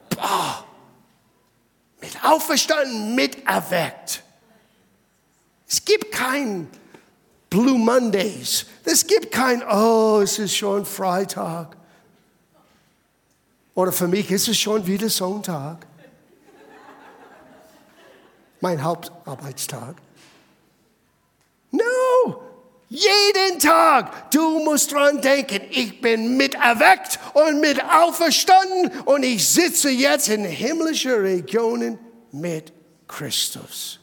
Boah. 0.08 0.64
Mit 2.00 2.24
auferstanden, 2.24 3.14
mit 3.14 3.46
erweckt. 3.46 4.22
Es 5.68 5.84
gibt 5.84 6.12
kein 6.12 6.68
Blue 7.50 7.78
Mondays. 7.78 8.66
Es 8.84 9.06
gibt 9.06 9.32
kein, 9.32 9.62
oh, 9.62 10.20
es 10.22 10.38
ist 10.38 10.56
schon 10.56 10.84
Freitag. 10.84 11.76
Oder 13.74 13.92
für 13.92 14.08
mich 14.08 14.30
ist 14.30 14.48
es 14.48 14.56
schon 14.56 14.86
wieder 14.86 15.08
Sonntag. 15.08 15.86
Mein 18.60 18.82
Hauptarbeitstag. 18.82 19.96
No! 21.70 22.42
Jeden 22.88 23.58
Tag, 23.58 24.30
du 24.30 24.60
musst 24.64 24.92
dran 24.92 25.20
denken, 25.20 25.60
ich 25.70 26.00
bin 26.00 26.36
mit 26.36 26.54
erweckt 26.54 27.18
und 27.32 27.60
mit 27.60 27.82
auferstanden 27.82 28.90
und 29.06 29.24
ich 29.24 29.48
sitze 29.48 29.90
jetzt 29.90 30.28
in 30.28 30.44
himmlischen 30.44 31.12
Regionen 31.12 31.98
mit 32.30 32.72
Christus. 33.08 33.98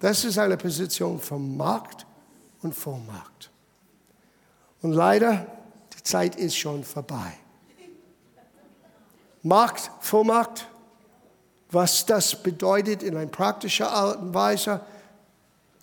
Das 0.00 0.24
ist 0.24 0.38
eine 0.38 0.56
Position 0.56 1.18
von 1.18 1.56
Macht 1.56 2.06
und 2.62 2.74
Vollmacht. 2.74 3.50
Und 4.82 4.92
leider, 4.92 5.46
die 5.96 6.02
Zeit 6.04 6.36
ist 6.36 6.56
schon 6.56 6.84
vorbei. 6.84 7.32
Macht, 9.42 9.90
Vollmacht, 10.00 10.66
was 11.70 12.06
das 12.06 12.42
bedeutet 12.42 13.02
in 13.02 13.16
einer 13.16 13.26
praktischen 13.26 13.86
Art 13.86 14.18
und 14.18 14.34
Weise, 14.34 14.80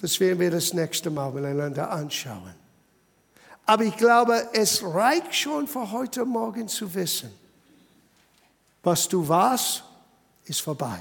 das 0.02 0.20
werden 0.20 0.40
wir 0.40 0.52
das 0.52 0.74
nächste 0.74 1.10
Mal 1.10 1.32
miteinander 1.32 1.90
anschauen. 1.92 2.54
Aber 3.66 3.84
ich 3.84 3.96
glaube, 3.98 4.50
es 4.54 4.84
reicht 4.84 5.34
schon 5.34 5.68
für 5.68 5.92
heute 5.92 6.26
Morgen 6.26 6.68
zu 6.68 6.94
wissen, 6.94 7.32
was 8.84 9.08
du 9.08 9.28
warst, 9.28 9.84
ist 10.46 10.62
vorbei. 10.62 11.00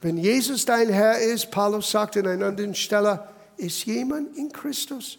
Wenn 0.00 0.16
Jesus 0.16 0.64
dein 0.64 0.88
Herr 0.88 1.18
ist, 1.18 1.50
Paulus 1.50 1.90
sagt 1.90 2.16
in 2.16 2.26
einer 2.26 2.46
anderen 2.46 2.74
Stelle, 2.74 3.28
ist 3.56 3.84
jemand 3.84 4.36
in 4.36 4.50
Christus. 4.52 5.18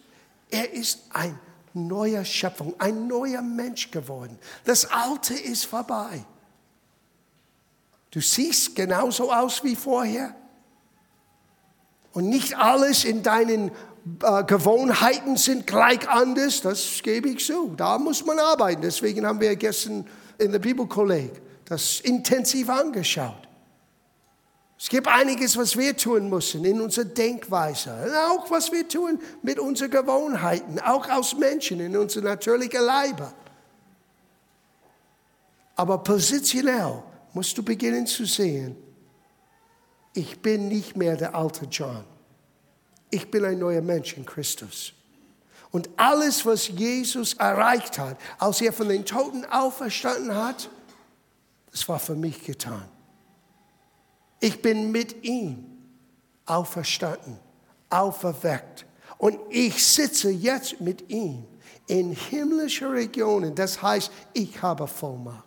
Er 0.49 0.71
ist 0.71 1.01
ein 1.11 1.37
neuer 1.85 2.25
Schöpfung, 2.25 2.73
ein 2.79 3.07
neuer 3.07 3.41
Mensch 3.41 3.91
geworden. 3.91 4.39
Das 4.63 4.89
Alte 4.89 5.35
ist 5.35 5.65
vorbei. 5.65 6.25
Du 8.09 8.21
siehst 8.21 8.75
genauso 8.75 9.31
aus 9.31 9.63
wie 9.63 9.75
vorher. 9.75 10.35
Und 12.13 12.29
nicht 12.29 12.57
alles 12.57 13.03
in 13.03 13.21
deinen 13.21 13.69
äh, 14.23 14.43
Gewohnheiten 14.45 15.37
sind 15.37 15.67
gleich 15.67 16.07
anders, 16.09 16.61
das 16.61 17.01
gebe 17.03 17.29
ich 17.29 17.45
zu. 17.45 17.73
Da 17.75 17.97
muss 17.99 18.25
man 18.25 18.39
arbeiten. 18.39 18.81
Deswegen 18.81 19.25
haben 19.25 19.39
wir 19.39 19.55
gestern 19.55 20.07
in 20.39 20.51
der 20.51 20.59
Bibelkolleg 20.59 21.31
das 21.65 21.99
intensiv 21.99 22.69
angeschaut. 22.69 23.46
Es 24.79 24.89
gibt 24.89 25.07
einiges, 25.07 25.57
was 25.57 25.75
wir 25.75 25.97
tun 25.97 26.29
müssen 26.29 26.63
in 26.63 26.79
unserer 26.79 27.05
Denkweise. 27.05 27.91
auch 28.29 28.49
was 28.51 28.71
wir 28.71 28.87
tun 28.87 29.19
mit 29.41 29.57
unseren 29.59 29.89
Gewohnheiten, 29.89 30.79
auch 30.79 31.07
als 31.07 31.35
Menschen 31.35 31.79
in 31.79 31.97
unser 31.97 32.21
natürlichen 32.21 32.83
Leibe. 32.83 33.33
Aber 35.75 35.97
positionell 35.99 37.03
musst 37.33 37.57
du 37.57 37.63
beginnen 37.63 38.05
zu 38.05 38.25
sehen, 38.25 38.75
ich 40.13 40.41
bin 40.41 40.67
nicht 40.67 40.95
mehr 40.95 41.15
der 41.15 41.35
alte 41.35 41.65
John. 41.65 42.03
Ich 43.09 43.29
bin 43.29 43.45
ein 43.45 43.59
neuer 43.59 43.81
Mensch 43.81 44.17
in 44.17 44.25
Christus. 44.25 44.93
Und 45.71 45.89
alles, 45.97 46.45
was 46.45 46.67
Jesus 46.67 47.33
erreicht 47.33 47.99
hat, 47.99 48.17
als 48.39 48.61
er 48.61 48.73
von 48.73 48.89
den 48.89 49.05
Toten 49.05 49.45
auferstanden 49.45 50.33
hat, 50.33 50.69
das 51.71 51.87
war 51.87 51.99
für 51.99 52.15
mich 52.15 52.43
getan. 52.43 52.89
Ich 54.39 54.61
bin 54.61 54.91
mit 54.91 55.23
ihm 55.23 55.65
auferstanden, 56.45 57.37
auferweckt. 57.89 58.85
Und 59.17 59.37
ich 59.49 59.85
sitze 59.85 60.29
jetzt 60.29 60.79
mit 60.79 61.09
ihm 61.09 61.43
in 61.87 62.11
himmlischen 62.11 62.89
Regionen. 62.89 63.55
Das 63.55 63.81
heißt, 63.81 64.11
ich 64.33 64.61
habe 64.61 64.87
Vollmacht. 64.87 65.43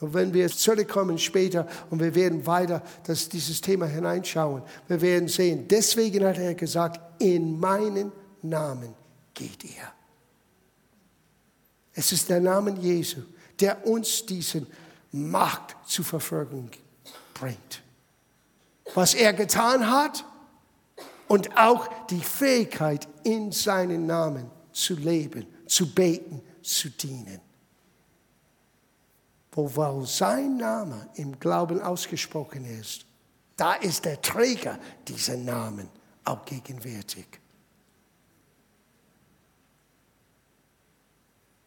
Und 0.00 0.14
wenn 0.14 0.32
wir 0.32 0.48
zurückkommen 0.48 1.18
später 1.18 1.66
und 1.90 2.00
wir 2.00 2.14
werden 2.14 2.46
weiter 2.46 2.82
das, 3.04 3.28
dieses 3.28 3.60
Thema 3.60 3.86
hineinschauen, 3.86 4.62
wir 4.86 5.00
werden 5.00 5.26
sehen, 5.26 5.66
deswegen 5.66 6.24
hat 6.24 6.38
er 6.38 6.54
gesagt, 6.54 7.00
in 7.20 7.58
meinen 7.58 8.12
Namen 8.42 8.94
geht 9.34 9.64
ihr. 9.64 9.92
Es 11.94 12.12
ist 12.12 12.28
der 12.28 12.38
Name 12.38 12.76
Jesu, 12.78 13.22
der 13.58 13.84
uns 13.84 14.24
diesen 14.24 14.68
Macht 15.10 15.74
zur 15.84 16.04
Verfolgung 16.04 16.70
gibt 16.70 16.87
bringt. 17.38 17.82
Was 18.94 19.14
er 19.14 19.32
getan 19.32 19.90
hat 19.90 20.24
und 21.26 21.56
auch 21.58 21.88
die 22.06 22.20
Fähigkeit, 22.20 23.06
in 23.24 23.52
seinen 23.52 24.06
Namen 24.06 24.50
zu 24.72 24.94
leben, 24.94 25.46
zu 25.66 25.92
beten, 25.92 26.42
zu 26.62 26.88
dienen. 26.90 27.40
Wo 29.52 29.74
weil 29.76 30.06
sein 30.06 30.56
Name 30.56 31.08
im 31.14 31.38
Glauben 31.38 31.80
ausgesprochen 31.82 32.64
ist, 32.64 33.04
da 33.56 33.74
ist 33.74 34.04
der 34.04 34.22
Träger 34.22 34.78
dieser 35.06 35.36
Namen 35.36 35.88
auch 36.24 36.44
gegenwärtig. 36.44 37.26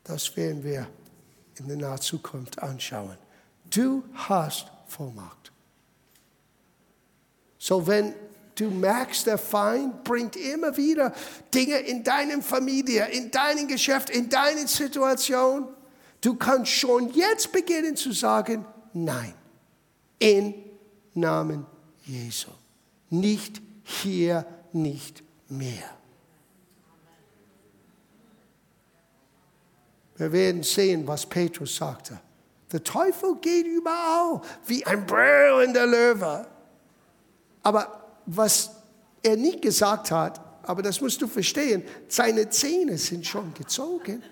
Das 0.03 0.36
werden 0.36 0.63
wir 0.63 0.88
in 1.57 1.67
der 1.67 1.78
nahen 1.78 2.01
Zukunft 2.01 2.61
anschauen. 2.61 3.17
Du 3.69 4.03
hast 4.13 4.72
Vollmacht. 4.88 5.51
So 7.64 7.86
wenn 7.86 8.16
du 8.55 8.72
merkst, 8.72 9.28
der 9.28 9.38
Feind 9.38 10.03
bringt 10.03 10.36
immer 10.36 10.76
wieder 10.76 11.14
Dinge 11.53 11.78
in 11.78 12.03
deine 12.03 12.41
Familie, 12.41 13.05
in 13.09 13.30
deinem 13.30 13.68
Geschäft, 13.68 14.09
in 14.09 14.30
deine 14.30 14.68
Situation, 14.68 15.68
du 16.22 16.34
kannst 16.34 16.72
schon 16.72 17.14
jetzt 17.14 17.51
beginnen 17.51 17.95
zu 17.95 18.14
sagen, 18.14 18.66
nein, 18.93 19.36
in 20.18 20.55
Namen 21.14 21.68
Jesu. 22.03 22.49
Nicht 23.12 23.62
hier, 23.84 24.43
nicht 24.74 25.22
mehr. 25.47 25.91
Wir 30.16 30.32
werden 30.32 30.64
sehen, 30.64 31.05
was 31.05 31.28
Petrus 31.28 31.76
sagte. 31.76 32.20
Der 32.72 32.84
Teufel 32.84 33.36
geht 33.36 33.68
überall 33.68 34.41
wie 34.66 34.84
ein 34.84 35.05
brüllender 35.05 35.86
Löwe. 35.86 36.47
Aber 37.64 38.05
was 38.26 38.72
er 39.24 39.38
nicht 39.38 39.62
gesagt 39.62 40.12
hat, 40.12 40.41
aber 40.64 40.82
das 40.82 41.01
musst 41.01 41.22
du 41.22 41.28
verstehen, 41.28 41.84
seine 42.07 42.49
Zähne 42.49 42.97
sind 42.97 43.26
schon 43.26 43.53
gezogen. 43.53 44.24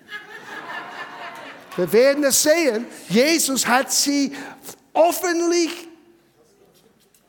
Wir 1.76 1.92
werden 1.92 2.24
es 2.24 2.42
sehen. 2.42 2.86
Jesus 3.08 3.66
hat 3.66 3.92
sie 3.92 4.34
offenlich 4.92 5.88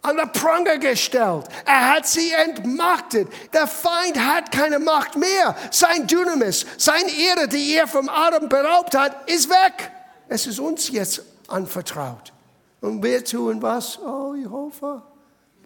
an 0.02 0.18
der 0.18 0.26
Pranger 0.26 0.78
gestellt. 0.78 1.46
Er 1.66 1.94
hat 1.94 2.08
sie 2.08 2.32
entmachtet. 2.32 3.28
Der 3.54 3.68
Feind 3.68 4.18
hat 4.18 4.52
keine 4.52 4.80
Macht 4.80 5.16
mehr. 5.16 5.56
Sein 5.70 6.08
Dynamis, 6.08 6.66
sein 6.78 7.08
Ehre, 7.08 7.48
die 7.48 7.76
er 7.76 7.88
vom 7.88 8.10
Adam 8.10 8.50
beraubt 8.50 8.96
hat, 8.96 9.30
ist 9.30 9.50
weg. 9.50 9.92
Es 10.28 10.48
ist 10.48 10.60
uns 10.60 10.90
jetzt 10.90 11.22
anvertraut. 11.48 12.34
Und 12.82 13.04
wir 13.04 13.24
tun 13.24 13.62
was? 13.62 14.00
Oh, 14.00 14.34
ich 14.34 14.50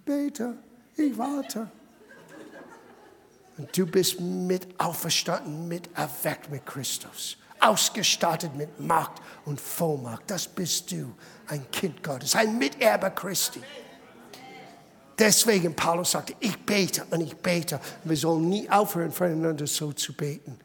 bete, 0.06 0.56
ich 0.96 1.18
warte. 1.18 1.70
Und 3.58 3.76
du 3.78 3.86
bist 3.86 4.20
mit 4.20 4.68
auferstanden, 4.80 5.68
mit 5.68 5.90
erweckt 5.96 6.50
mit 6.52 6.66
Christus. 6.66 7.38
Ausgestattet 7.60 8.56
mit 8.56 8.80
Macht 8.80 9.22
und 9.46 9.60
Vollmacht. 9.60 10.24
Das 10.28 10.48
bist 10.48 10.92
du, 10.92 11.14
ein 11.48 11.70
Kind 11.72 12.04
Gottes, 12.04 12.36
ein 12.36 12.58
Miterber 12.58 13.10
Christi. 13.12 13.62
Deswegen 15.18 15.74
Paulus 15.74 16.12
sagte, 16.12 16.36
ich 16.42 16.58
bete 16.66 17.06
und 17.10 17.22
ich 17.22 17.36
bete. 17.38 17.80
Wir 18.04 18.18
sollen 18.18 18.50
nie 18.50 18.70
aufhören, 18.70 19.12
voneinander 19.12 19.66
so 19.66 19.94
zu 19.94 20.14
beten. 20.14 20.60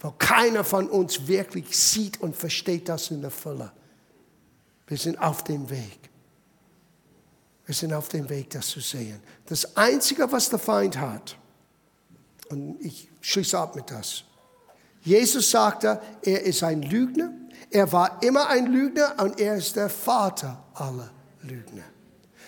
Weil 0.00 0.12
keiner 0.16 0.64
von 0.64 0.88
uns 0.88 1.26
wirklich 1.26 1.76
sieht 1.76 2.20
und 2.22 2.34
versteht 2.34 2.88
das 2.88 3.10
in 3.10 3.20
der 3.20 3.30
Fülle. 3.30 3.70
Wir 4.86 4.96
sind 4.96 5.20
auf 5.20 5.44
dem 5.44 5.68
Weg. 5.68 5.99
Wir 7.70 7.74
sind 7.76 7.92
auf 7.92 8.08
dem 8.08 8.28
Weg, 8.28 8.50
das 8.50 8.66
zu 8.66 8.80
sehen. 8.80 9.22
Das 9.46 9.76
Einzige, 9.76 10.32
was 10.32 10.50
der 10.50 10.58
Feind 10.58 10.98
hat, 10.98 11.36
und 12.48 12.80
ich 12.80 13.08
schließe 13.20 13.56
ab 13.56 13.76
mit 13.76 13.88
das. 13.92 14.24
Jesus 15.02 15.52
sagte, 15.52 16.02
er 16.22 16.42
ist 16.42 16.64
ein 16.64 16.82
Lügner. 16.82 17.30
Er 17.70 17.92
war 17.92 18.20
immer 18.24 18.48
ein 18.48 18.66
Lügner 18.66 19.14
und 19.22 19.38
er 19.38 19.54
ist 19.54 19.76
der 19.76 19.88
Vater 19.88 20.64
aller 20.74 21.12
Lügner. 21.42 21.84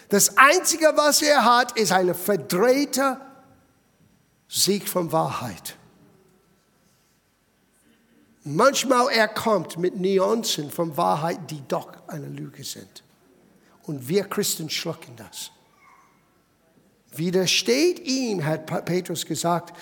Das 0.09 0.37
Einzige, 0.37 0.93
was 0.97 1.23
er 1.23 1.45
hat, 1.45 1.79
ist 1.79 1.93
eine 1.93 2.14
verdrehte 2.14 3.20
Sieg 4.49 4.89
von 4.89 5.12
Wahrheit. 5.12 5.77
Manchmal 8.43 9.07
er 9.12 9.29
kommt 9.29 9.79
mit 9.79 9.95
Nuancen 10.01 10.68
von 10.68 10.97
Wahrheit, 10.97 11.49
die 11.49 11.62
doch 11.68 12.09
eine 12.09 12.27
Lüge 12.27 12.64
sind. 12.64 13.05
Und 13.85 14.09
wir 14.09 14.24
Christen 14.24 14.70
schlucken 14.70 15.16
das. 15.16 15.51
Widersteht 17.14 18.01
ihm, 18.01 18.45
hat 18.45 18.85
Petrus 18.85 19.26
gesagt, 19.26 19.76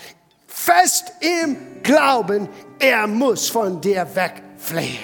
fest 0.46 1.12
im 1.20 1.82
Glauben, 1.82 2.48
er 2.78 3.06
muss 3.06 3.48
von 3.48 3.80
dir 3.80 4.06
wegfliehen. 4.14 4.98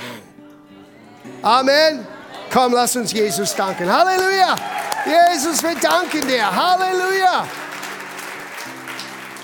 Amen. 1.42 2.07
Komm, 2.53 2.72
lass 2.72 2.97
uns 2.97 3.12
Jesus 3.12 3.55
danken. 3.55 3.90
Halleluja. 3.90 4.57
Jesus, 5.05 5.62
wir 5.62 5.76
danken 5.76 6.26
dir. 6.26 6.44
Halleluja. 6.44 7.47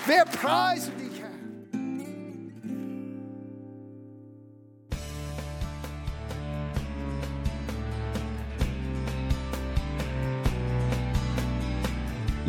Wir 0.07 0.25
preisen 0.25 1.02